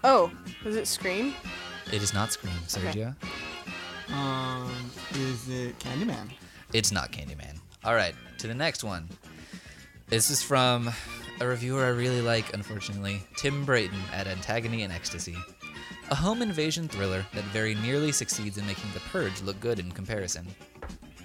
Oh, 0.04 0.32
was 0.66 0.76
it 0.78 0.88
Scream? 0.88 1.36
It 1.92 2.02
is 2.02 2.12
not 2.12 2.32
Scream, 2.32 2.56
Sergio. 2.66 3.16
Okay. 3.24 4.16
Um, 4.16 4.90
is 5.14 5.48
it 5.48 5.78
Candyman? 5.78 6.32
It's 6.74 6.92
not 6.92 7.12
Candyman. 7.12 7.60
All 7.84 7.94
right, 7.94 8.16
to 8.40 8.48
the 8.48 8.56
next 8.56 8.84
one. 8.84 9.08
This 10.14 10.30
is 10.30 10.44
from 10.44 10.92
a 11.42 11.48
reviewer 11.48 11.86
I 11.86 11.88
really 11.88 12.22
like, 12.22 12.54
unfortunately, 12.54 13.24
Tim 13.36 13.66
Brayton 13.66 13.98
at 14.14 14.28
Antagony 14.28 14.84
and 14.84 14.94
Ecstasy. 14.94 15.36
A 16.12 16.14
home 16.14 16.44
invasion 16.44 16.88
thriller 16.88 17.26
that 17.34 17.44
very 17.46 17.74
nearly 17.74 18.12
succeeds 18.12 18.60
in 18.60 18.68
making 18.68 18.92
The 18.94 19.00
Purge 19.00 19.42
look 19.42 19.60
good 19.60 19.80
in 19.80 19.92
comparison. 19.92 20.46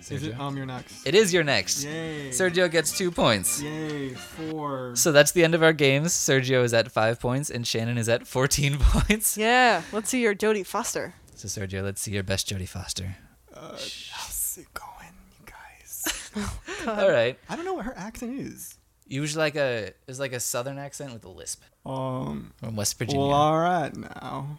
Is 0.01 0.11
it 0.23 0.33
Sergio? 0.33 0.41
um 0.41 0.57
You're 0.57 0.65
Next? 0.65 1.07
It 1.07 1.15
is 1.15 1.35
You're 1.35 1.45
Next. 1.45 1.85
Yay. 1.85 2.31
Sergio 2.31 2.71
gets 2.71 2.97
two 2.97 3.11
points. 3.11 3.61
Yay, 3.61 4.15
four. 4.15 4.97
So 4.97 5.13
that's 5.13 5.33
the 5.33 5.45
end 5.45 5.55
of 5.55 5.63
our 5.63 5.75
games. 5.75 6.15
Sergio 6.15 6.65
is 6.65 6.73
at 6.73 6.91
five 6.91 7.21
points 7.21 7.51
and 7.51 7.67
Shannon 7.67 7.99
is 7.99 8.09
at 8.09 8.27
14 8.27 8.79
points. 8.81 9.37
Yeah, 9.37 9.83
let's 9.93 10.09
see 10.09 10.23
your 10.23 10.35
Jodie 10.35 10.65
Foster. 10.65 11.13
So, 11.35 11.47
Sergio, 11.47 11.85
let's 11.85 12.01
see 12.01 12.13
your 12.13 12.23
best 12.23 12.49
Jodie 12.49 12.67
Foster. 12.67 13.17
Uh, 13.53 13.73
how's 14.13 14.59
it 14.59 14.73
going, 14.73 15.13
you 15.39 15.45
guys? 15.45 16.31
All 16.89 17.11
right. 17.11 17.39
I 17.51 17.55
don't 17.55 17.67
know 17.67 17.75
what 17.75 17.85
her 17.85 17.95
accent 17.95 18.41
is. 18.41 18.78
Usually 19.09 19.43
like 19.43 19.57
a 19.57 19.93
is 20.07 20.21
like 20.21 20.33
a 20.33 20.41
southern 20.41 20.79
accent 20.79 21.13
with 21.13 21.25
a 21.25 21.29
lisp 21.31 21.63
Um, 21.87 22.53
from 22.59 22.77
West 22.77 22.99
Virginia. 22.99 23.21
well, 23.27 23.33
all 23.33 23.59
right 23.59 23.95
now. 23.97 24.59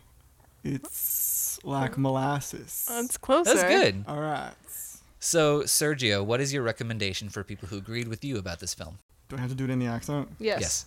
It's 0.64 1.60
like 1.64 1.98
molasses. 1.98 2.86
That's 2.90 3.18
closer. 3.18 3.54
That's 3.54 3.64
good. 3.64 4.04
All 4.08 4.20
right. 4.20 4.54
So, 5.20 5.62
Sergio, 5.64 6.26
what 6.26 6.40
is 6.42 6.54
your 6.54 6.64
recommendation 6.64 7.30
for 7.30 7.44
people 7.44 7.68
who 7.68 7.78
agreed 7.78 8.08
with 8.08 8.24
you 8.24 8.38
about 8.38 8.60
this 8.60 8.74
film? 8.74 9.00
Do 9.28 9.36
I 9.38 9.40
have 9.42 9.50
to 9.50 9.56
do 9.56 9.66
it 9.66 9.70
in 9.70 9.80
the 9.80 9.86
accent? 9.86 10.30
Yes. 10.40 10.86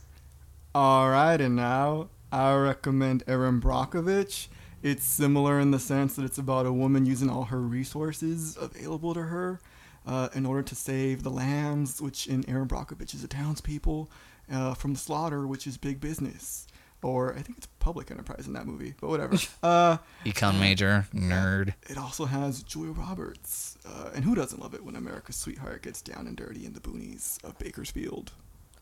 All 0.74 1.10
right, 1.10 1.38
and 1.40 1.54
now 1.54 2.08
I 2.32 2.54
recommend 2.54 3.24
Erin 3.26 3.60
Brockovich. 3.60 4.48
It's 4.82 5.04
similar 5.04 5.60
in 5.60 5.70
the 5.70 5.78
sense 5.78 6.14
that 6.16 6.24
it's 6.24 6.38
about 6.38 6.64
a 6.66 6.72
woman 6.72 7.04
using 7.06 7.28
all 7.30 7.44
her 7.44 7.60
resources 7.60 8.56
available 8.60 9.14
to 9.14 9.22
her 9.22 9.60
uh, 10.06 10.28
in 10.34 10.46
order 10.46 10.62
to 10.62 10.74
save 10.74 11.22
the 11.22 11.30
lambs, 11.30 12.00
which 12.00 12.26
in 12.26 12.48
Erin 12.48 12.68
Brockovich 12.68 13.14
is 13.14 13.22
the 13.22 13.28
townspeople, 13.28 14.10
uh, 14.52 14.74
from 14.74 14.92
the 14.92 14.98
slaughter, 14.98 15.46
which 15.46 15.66
is 15.66 15.76
big 15.76 16.00
business. 16.00 16.66
Or 17.02 17.34
I 17.34 17.42
think 17.42 17.58
it's 17.58 17.66
public 17.80 18.12
enterprise 18.12 18.46
in 18.46 18.52
that 18.52 18.64
movie, 18.64 18.94
but 19.00 19.08
whatever. 19.10 19.34
uh, 19.62 19.98
Econ 20.24 20.60
major, 20.60 21.08
nerd. 21.12 21.74
it 21.90 21.98
also 21.98 22.26
has 22.26 22.62
Julia 22.62 22.92
Roberts. 22.92 23.76
Uh, 23.84 24.10
and 24.14 24.24
who 24.24 24.36
doesn't 24.36 24.60
love 24.60 24.72
it 24.72 24.84
when 24.84 24.94
America's 24.94 25.34
sweetheart 25.34 25.82
gets 25.82 26.00
down 26.00 26.28
and 26.28 26.36
dirty 26.36 26.64
in 26.64 26.74
the 26.74 26.80
boonies 26.80 27.42
of 27.42 27.58
Bakersfield? 27.58 28.30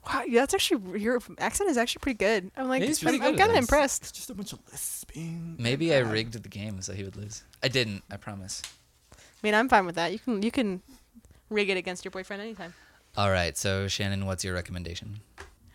Wow, 0.07 0.23
yeah, 0.27 0.41
that's 0.41 0.55
actually 0.55 1.01
your 1.01 1.21
accent 1.39 1.71
is 1.71 1.77
actually 1.77 2.01
pretty 2.01 2.19
good. 2.19 2.51
I'm 2.57 2.69
like, 2.69 2.83
He's 2.83 3.05
I'm, 3.05 3.23
I'm 3.23 3.37
kind 3.37 3.51
of 3.51 3.57
impressed. 3.57 4.03
It's 4.03 4.13
just 4.13 4.31
a 4.31 4.35
bunch 4.35 4.53
of 4.53 4.59
lisping. 4.71 5.57
Maybe 5.59 5.95
I 5.95 5.99
rigged 5.99 6.43
the 6.43 6.49
game 6.49 6.81
so 6.81 6.93
he 6.93 7.05
would 7.05 7.17
lose. 7.17 7.43
I 7.63 7.69
didn't, 7.69 8.03
I 8.11 8.17
promise. 8.17 8.63
I 9.13 9.17
mean, 9.43 9.55
I'm 9.55 9.69
fine 9.69 9.87
with 9.87 9.95
that. 9.97 10.13
You 10.13 10.19
can 10.19 10.43
you 10.43 10.51
can 10.51 10.83
rig 11.51 11.69
it 11.69 11.77
against 11.77 12.05
your 12.05 12.11
boyfriend 12.11 12.43
anytime. 12.43 12.73
All 13.17 13.31
right, 13.31 13.57
so 13.57 13.89
Shannon, 13.89 14.27
what's 14.27 14.45
your 14.45 14.55
recommendation? 14.55 15.21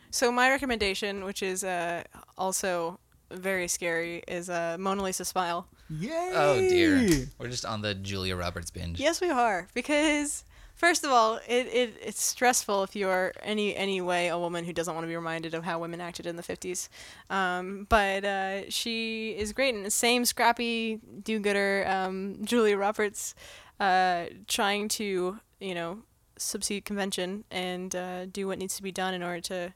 So 0.09 0.31
my 0.31 0.49
recommendation, 0.49 1.25
which 1.25 1.43
is 1.43 1.63
uh, 1.63 2.03
also 2.37 2.99
very 3.29 3.67
scary, 3.67 4.23
is 4.27 4.49
uh, 4.49 4.77
Mona 4.79 5.03
Lisa 5.03 5.25
Smile. 5.25 5.67
Yay! 5.89 6.31
Oh 6.33 6.59
dear. 6.59 7.27
We're 7.37 7.49
just 7.49 7.65
on 7.65 7.81
the 7.81 7.93
Julia 7.93 8.35
Roberts 8.35 8.71
binge. 8.71 8.99
Yes, 8.99 9.21
we 9.21 9.29
are 9.29 9.67
because 9.73 10.45
First 10.75 11.05
of 11.05 11.11
all, 11.11 11.39
it, 11.47 11.67
it 11.67 11.97
it's 12.01 12.21
stressful 12.21 12.83
if 12.83 12.97
you're 12.97 13.31
any 13.41 13.75
any 13.75 14.01
way 14.01 14.27
a 14.27 14.37
woman 14.37 14.65
who 14.65 14.73
doesn't 14.73 14.93
want 14.93 15.05
to 15.05 15.07
be 15.07 15.15
reminded 15.15 15.53
of 15.53 15.63
how 15.63 15.79
women 15.79 16.01
acted 16.01 16.25
in 16.25 16.35
the 16.35 16.43
50s. 16.43 16.89
Um, 17.29 17.87
but 17.87 18.25
uh, 18.25 18.69
she 18.69 19.29
is 19.31 19.53
great 19.53 19.73
in 19.73 19.83
the 19.83 19.91
same 19.91 20.25
scrappy 20.25 20.99
do-gooder 21.23 21.85
um, 21.87 22.39
Julia 22.43 22.77
Roberts 22.77 23.35
uh, 23.79 24.25
trying 24.49 24.89
to 24.89 25.39
you 25.59 25.73
know 25.75 25.99
subsede 26.37 26.83
convention 26.85 27.43
and 27.49 27.95
uh, 27.95 28.25
do 28.25 28.47
what 28.47 28.57
needs 28.59 28.75
to 28.75 28.83
be 28.83 28.91
done 28.91 29.13
in 29.13 29.23
order 29.23 29.39
to 29.41 29.73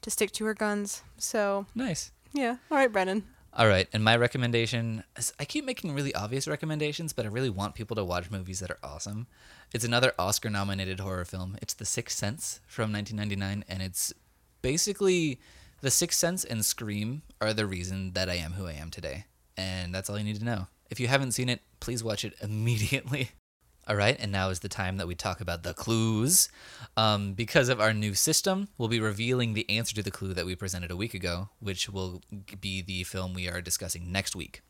to 0.00 0.10
stick 0.10 0.30
to 0.32 0.44
her 0.44 0.54
guns. 0.54 1.02
So 1.16 1.66
Nice. 1.74 2.12
yeah, 2.32 2.56
all 2.70 2.78
right, 2.78 2.92
Brennan. 2.92 3.24
All 3.54 3.66
right, 3.66 3.88
and 3.92 4.04
my 4.04 4.14
recommendation 4.16 5.02
is 5.16 5.32
I 5.40 5.44
keep 5.44 5.64
making 5.64 5.92
really 5.94 6.14
obvious 6.14 6.46
recommendations, 6.46 7.12
but 7.12 7.24
I 7.24 7.28
really 7.28 7.50
want 7.50 7.74
people 7.74 7.96
to 7.96 8.04
watch 8.04 8.30
movies 8.30 8.60
that 8.60 8.70
are 8.70 8.78
awesome. 8.84 9.26
It's 9.74 9.84
another 9.84 10.12
Oscar 10.18 10.48
nominated 10.50 11.00
horror 11.00 11.24
film. 11.24 11.56
It's 11.60 11.74
The 11.74 11.84
Sixth 11.86 12.16
Sense 12.16 12.60
from 12.68 12.92
1999, 12.92 13.64
and 13.68 13.82
it's 13.82 14.12
basically 14.62 15.40
The 15.80 15.90
Sixth 15.90 16.18
Sense 16.18 16.44
and 16.44 16.64
Scream 16.64 17.22
are 17.40 17.52
the 17.52 17.66
reason 17.66 18.12
that 18.12 18.28
I 18.28 18.34
am 18.34 18.52
who 18.52 18.66
I 18.66 18.72
am 18.74 18.90
today. 18.90 19.24
And 19.56 19.92
that's 19.94 20.08
all 20.08 20.18
you 20.18 20.24
need 20.24 20.38
to 20.38 20.44
know. 20.44 20.66
If 20.90 21.00
you 21.00 21.08
haven't 21.08 21.32
seen 21.32 21.48
it, 21.48 21.60
please 21.80 22.04
watch 22.04 22.24
it 22.24 22.34
immediately. 22.42 23.30
All 23.88 23.96
right, 23.96 24.16
and 24.20 24.30
now 24.30 24.50
is 24.50 24.60
the 24.60 24.68
time 24.68 24.98
that 24.98 25.06
we 25.06 25.14
talk 25.14 25.40
about 25.40 25.62
the 25.62 25.72
clues. 25.72 26.50
Um, 26.96 27.32
because 27.32 27.70
of 27.70 27.80
our 27.80 27.94
new 27.94 28.12
system, 28.12 28.68
we'll 28.76 28.88
be 28.88 29.00
revealing 29.00 29.54
the 29.54 29.68
answer 29.70 29.94
to 29.94 30.02
the 30.02 30.10
clue 30.10 30.34
that 30.34 30.44
we 30.44 30.54
presented 30.54 30.90
a 30.90 30.96
week 30.96 31.14
ago, 31.14 31.48
which 31.58 31.88
will 31.88 32.20
be 32.60 32.82
the 32.82 33.04
film 33.04 33.32
we 33.32 33.48
are 33.48 33.62
discussing 33.62 34.12
next 34.12 34.36
week. 34.36 34.60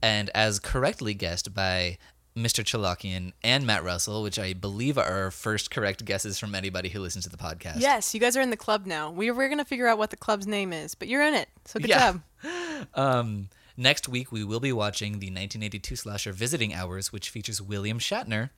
And 0.00 0.30
as 0.32 0.60
correctly 0.60 1.12
guessed 1.12 1.52
by 1.54 1.98
Mr. 2.36 2.62
Chalakian 2.64 3.32
and 3.42 3.66
Matt 3.66 3.82
Russell, 3.82 4.22
which 4.22 4.38
I 4.38 4.52
believe 4.52 4.96
are 4.96 5.04
our 5.24 5.30
first 5.32 5.70
correct 5.72 6.04
guesses 6.04 6.38
from 6.38 6.54
anybody 6.54 6.88
who 6.88 7.00
listens 7.00 7.24
to 7.24 7.30
the 7.30 7.36
podcast. 7.36 7.80
Yes, 7.80 8.14
you 8.14 8.20
guys 8.20 8.36
are 8.36 8.40
in 8.40 8.50
the 8.50 8.56
club 8.56 8.86
now. 8.86 9.10
We 9.10 9.30
we're 9.32 9.48
gonna 9.48 9.64
figure 9.64 9.88
out 9.88 9.98
what 9.98 10.10
the 10.10 10.16
club's 10.16 10.46
name 10.46 10.72
is, 10.72 10.94
but 10.94 11.08
you're 11.08 11.22
in 11.22 11.34
it, 11.34 11.48
so 11.64 11.80
good 11.80 11.90
Yeah. 11.90 12.12
job. 12.12 12.22
Um, 12.94 13.48
next 13.76 14.08
week, 14.08 14.32
we 14.32 14.44
will 14.44 14.60
be 14.60 14.72
watching 14.72 15.12
the 15.12 15.26
1982 15.26 15.96
slasher 15.96 16.32
Visiting 16.32 16.74
Hours, 16.74 17.12
which 17.12 17.30
features 17.30 17.60
William 17.60 17.98
Shatner, 17.98 18.50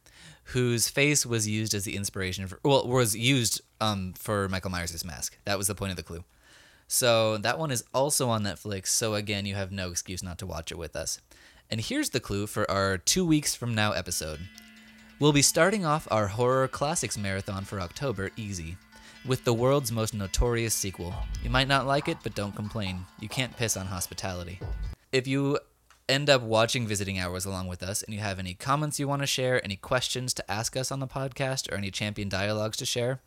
whose 0.44 0.88
face 0.88 1.24
was 1.24 1.48
used 1.48 1.74
as 1.74 1.84
the 1.84 1.96
inspiration 1.96 2.46
for, 2.46 2.60
well, 2.62 2.86
was 2.86 3.16
used 3.16 3.60
um, 3.80 4.14
for 4.16 4.48
Michael 4.48 4.70
Myers' 4.70 5.04
mask. 5.04 5.38
That 5.44 5.58
was 5.58 5.66
the 5.66 5.74
point 5.74 5.90
of 5.90 5.96
the 5.96 6.02
clue. 6.02 6.24
So 6.86 7.38
that 7.38 7.58
one 7.58 7.70
is 7.70 7.84
also 7.94 8.28
on 8.28 8.44
Netflix. 8.44 8.88
So 8.88 9.14
again, 9.14 9.46
you 9.46 9.54
have 9.54 9.72
no 9.72 9.90
excuse 9.90 10.22
not 10.22 10.38
to 10.38 10.46
watch 10.46 10.70
it 10.70 10.78
with 10.78 10.96
us. 10.96 11.20
And 11.70 11.80
here's 11.80 12.10
the 12.10 12.20
clue 12.20 12.46
for 12.46 12.70
our 12.70 12.98
two 12.98 13.24
weeks 13.24 13.54
from 13.54 13.74
now 13.74 13.92
episode. 13.92 14.40
We'll 15.18 15.32
be 15.32 15.42
starting 15.42 15.84
off 15.86 16.06
our 16.10 16.26
horror 16.26 16.68
classics 16.68 17.16
marathon 17.16 17.64
for 17.64 17.80
October 17.80 18.30
easy 18.36 18.76
with 19.24 19.44
the 19.44 19.54
world's 19.54 19.90
most 19.90 20.12
notorious 20.12 20.74
sequel. 20.74 21.14
You 21.42 21.50
might 21.50 21.68
not 21.68 21.86
like 21.86 22.08
it, 22.08 22.18
but 22.22 22.34
don't 22.34 22.54
complain. 22.54 23.00
You 23.20 23.28
can't 23.28 23.56
piss 23.56 23.76
on 23.76 23.86
hospitality. 23.86 24.60
If 25.14 25.28
you 25.28 25.60
end 26.08 26.28
up 26.28 26.42
watching 26.42 26.88
Visiting 26.88 27.20
Hours 27.20 27.44
along 27.46 27.68
with 27.68 27.84
us 27.84 28.02
and 28.02 28.12
you 28.12 28.18
have 28.20 28.40
any 28.40 28.54
comments 28.54 28.98
you 28.98 29.06
want 29.06 29.22
to 29.22 29.26
share, 29.26 29.64
any 29.64 29.76
questions 29.76 30.34
to 30.34 30.50
ask 30.50 30.76
us 30.76 30.90
on 30.90 30.98
the 30.98 31.06
podcast, 31.06 31.70
or 31.72 31.76
any 31.76 31.92
champion 31.92 32.28
dialogues 32.28 32.76
to 32.78 32.84
share, 32.84 33.20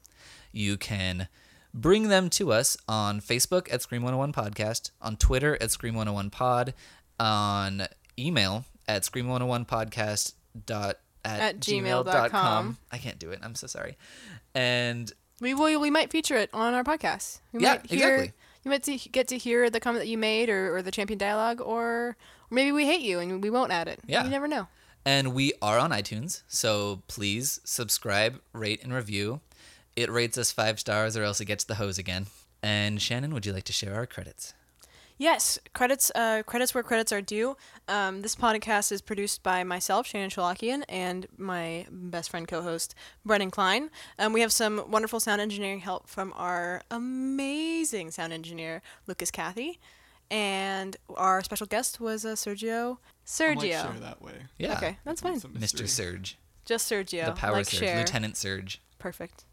you 0.52 0.76
can 0.76 1.30
bring 1.73 2.10
them 2.10 2.30
to 2.32 2.52
us 2.52 2.76
on 2.89 3.21
Facebook 3.21 3.71
at 3.73 3.82
Scream 3.82 4.02
101 4.04 4.34
Podcast, 4.34 4.91
on 5.02 5.15
Twitter 5.15 5.58
at 5.62 5.71
Scream 5.71 5.95
101 5.95 6.30
Pod, 6.30 6.73
on 7.21 7.84
email 8.19 8.65
at 8.86 9.06
Scream 9.06 9.30
101 9.30 9.63
Podcast 9.63 10.34
dot 10.65 11.00
at, 11.23 11.39
At 11.39 11.60
gmail 11.62 11.84
gmail 11.84 12.04
dot 12.06 12.13
dot 12.13 12.32
com. 12.32 12.41
com. 12.65 12.78
I 12.91 12.97
can't 12.97 13.17
do 13.17 13.30
it. 13.32 13.39
I'm 13.41 13.56
so 13.56 13.67
sorry. 13.67 13.97
And 14.54 15.10
We 15.39 15.54
will. 15.54 15.80
We 15.80 15.89
might 15.89 16.12
feature 16.12 16.36
it 16.36 16.50
on 16.54 16.73
our 16.73 16.84
podcast. 16.84 17.39
We 17.54 17.62
Yeah, 17.62 17.76
might 17.76 17.86
hear, 17.86 18.15
exactly. 18.15 18.34
You 18.67 18.71
might 18.71 18.84
see, 18.84 18.97
get 18.97 19.30
to 19.30 19.38
hear 19.38 19.69
the 19.69 19.80
comment 19.80 20.03
that 20.03 20.10
you 20.10 20.17
made, 20.17 20.49
or, 20.49 20.75
or 20.75 20.82
the 20.82 20.91
champion 20.91 21.17
dialogue, 21.17 21.62
or, 21.62 21.88
or 21.88 22.17
maybe 22.51 22.73
we 22.73 22.86
hate 22.86 22.99
you 22.99 23.19
and 23.19 23.41
we 23.41 23.49
won't 23.49 23.71
add 23.71 23.88
it. 23.88 24.01
Yeah. 24.06 24.25
You 24.25 24.30
never 24.30 24.45
know. 24.45 24.67
And 25.06 25.34
we 25.34 25.53
are 25.62 25.80
on 25.80 25.91
iTunes, 25.91 26.41
so 26.49 27.01
please 27.08 27.62
subscribe, 27.63 28.41
rate, 28.51 28.84
and 28.84 28.93
review. 28.93 29.39
It 29.95 30.12
rates 30.12 30.38
us 30.38 30.51
five 30.51 30.82
stars, 30.82 31.15
or 31.15 31.23
else 31.23 31.39
it 31.39 31.45
gets 31.45 31.63
the 31.63 31.75
hose 31.75 31.97
again. 31.97 32.25
And 32.62 33.01
Shannon, 33.01 33.34
would 33.34 33.45
you 33.45 33.53
like 33.53 33.63
to 33.63 33.71
share 33.71 33.95
our 33.95 34.06
credits? 34.06 34.53
Yes, 35.17 35.58
credits. 35.73 36.12
Uh, 36.13 36.43
credits 36.45 36.73
where 36.75 36.84
credits 36.84 37.12
are 37.12 37.21
due. 37.21 37.58
Um, 37.88 38.21
this 38.21 38.36
podcast 38.36 38.91
is 38.91 39.01
produced 39.01 39.41
by 39.41 39.63
myself, 39.63 40.06
Shannon 40.06 40.30
Chalakian, 40.30 40.84
and 40.88 41.25
my 41.38 41.88
best 41.89 42.30
friend 42.30 42.47
co-host 42.47 42.93
Brennan 43.25 43.49
Klein. 43.49 43.89
Um, 44.19 44.32
we 44.32 44.41
have 44.41 44.51
some 44.51 44.84
wonderful 44.91 45.19
sound 45.19 45.41
engineering 45.41 45.80
help 45.80 46.08
from 46.08 46.34
our 46.36 46.84
amazing 46.91 48.12
sound 48.12 48.32
engineer 48.32 48.84
Lucas 49.08 49.32
Cathy, 49.32 49.80
and 50.30 50.95
our 51.15 51.43
special 51.43 51.65
guest 51.65 51.99
was 51.99 52.23
uh, 52.23 52.34
Sergio. 52.34 52.97
I 53.39 53.56
might 53.56 53.58
Sergio. 53.58 53.82
share 53.82 53.99
that 54.01 54.21
way. 54.21 54.34
Yeah. 54.60 54.73
Okay, 54.77 54.97
that's 55.03 55.21
fine. 55.21 55.39
Mr. 55.39 55.60
mystery. 55.60 55.88
Surge. 55.88 56.38
Just 56.65 56.91
Sergio. 56.91 57.25
the 57.25 57.32
Power 57.32 57.53
like 57.53 57.65
Surge. 57.65 57.80
Cher. 57.80 57.97
Lieutenant 57.97 58.38
Surge. 58.38 58.82
Perfect. 58.99 59.45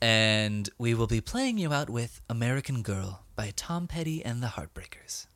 And 0.00 0.68
we 0.78 0.94
will 0.94 1.06
be 1.06 1.20
playing 1.20 1.58
you 1.58 1.72
out 1.72 1.88
with 1.88 2.20
American 2.28 2.82
Girl 2.82 3.23
by 3.36 3.52
Tom 3.56 3.86
Petty 3.86 4.24
and 4.24 4.42
the 4.42 4.48
Heartbreakers. 4.48 5.26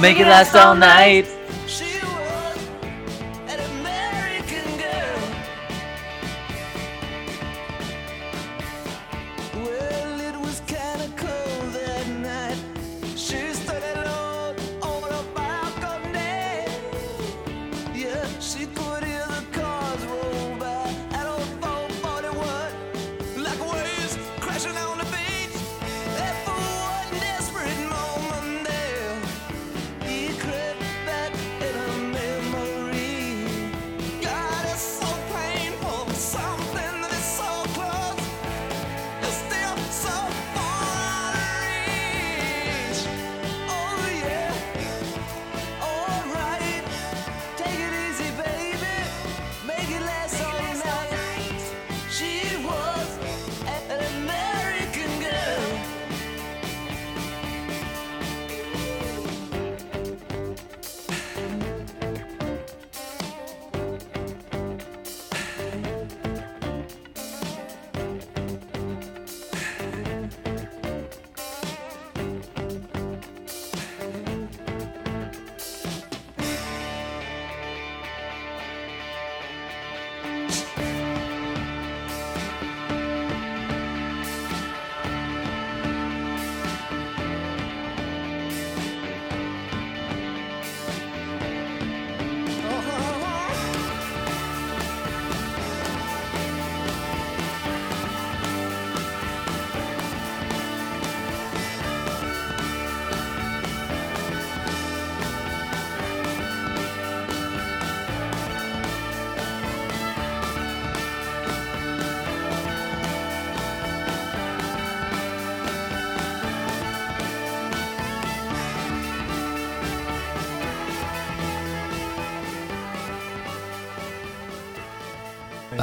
Make 0.00 0.20
it 0.20 0.28
last. 0.28 0.54
All 0.54 0.76
night. 0.76 1.37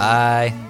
Bye. 0.06 0.65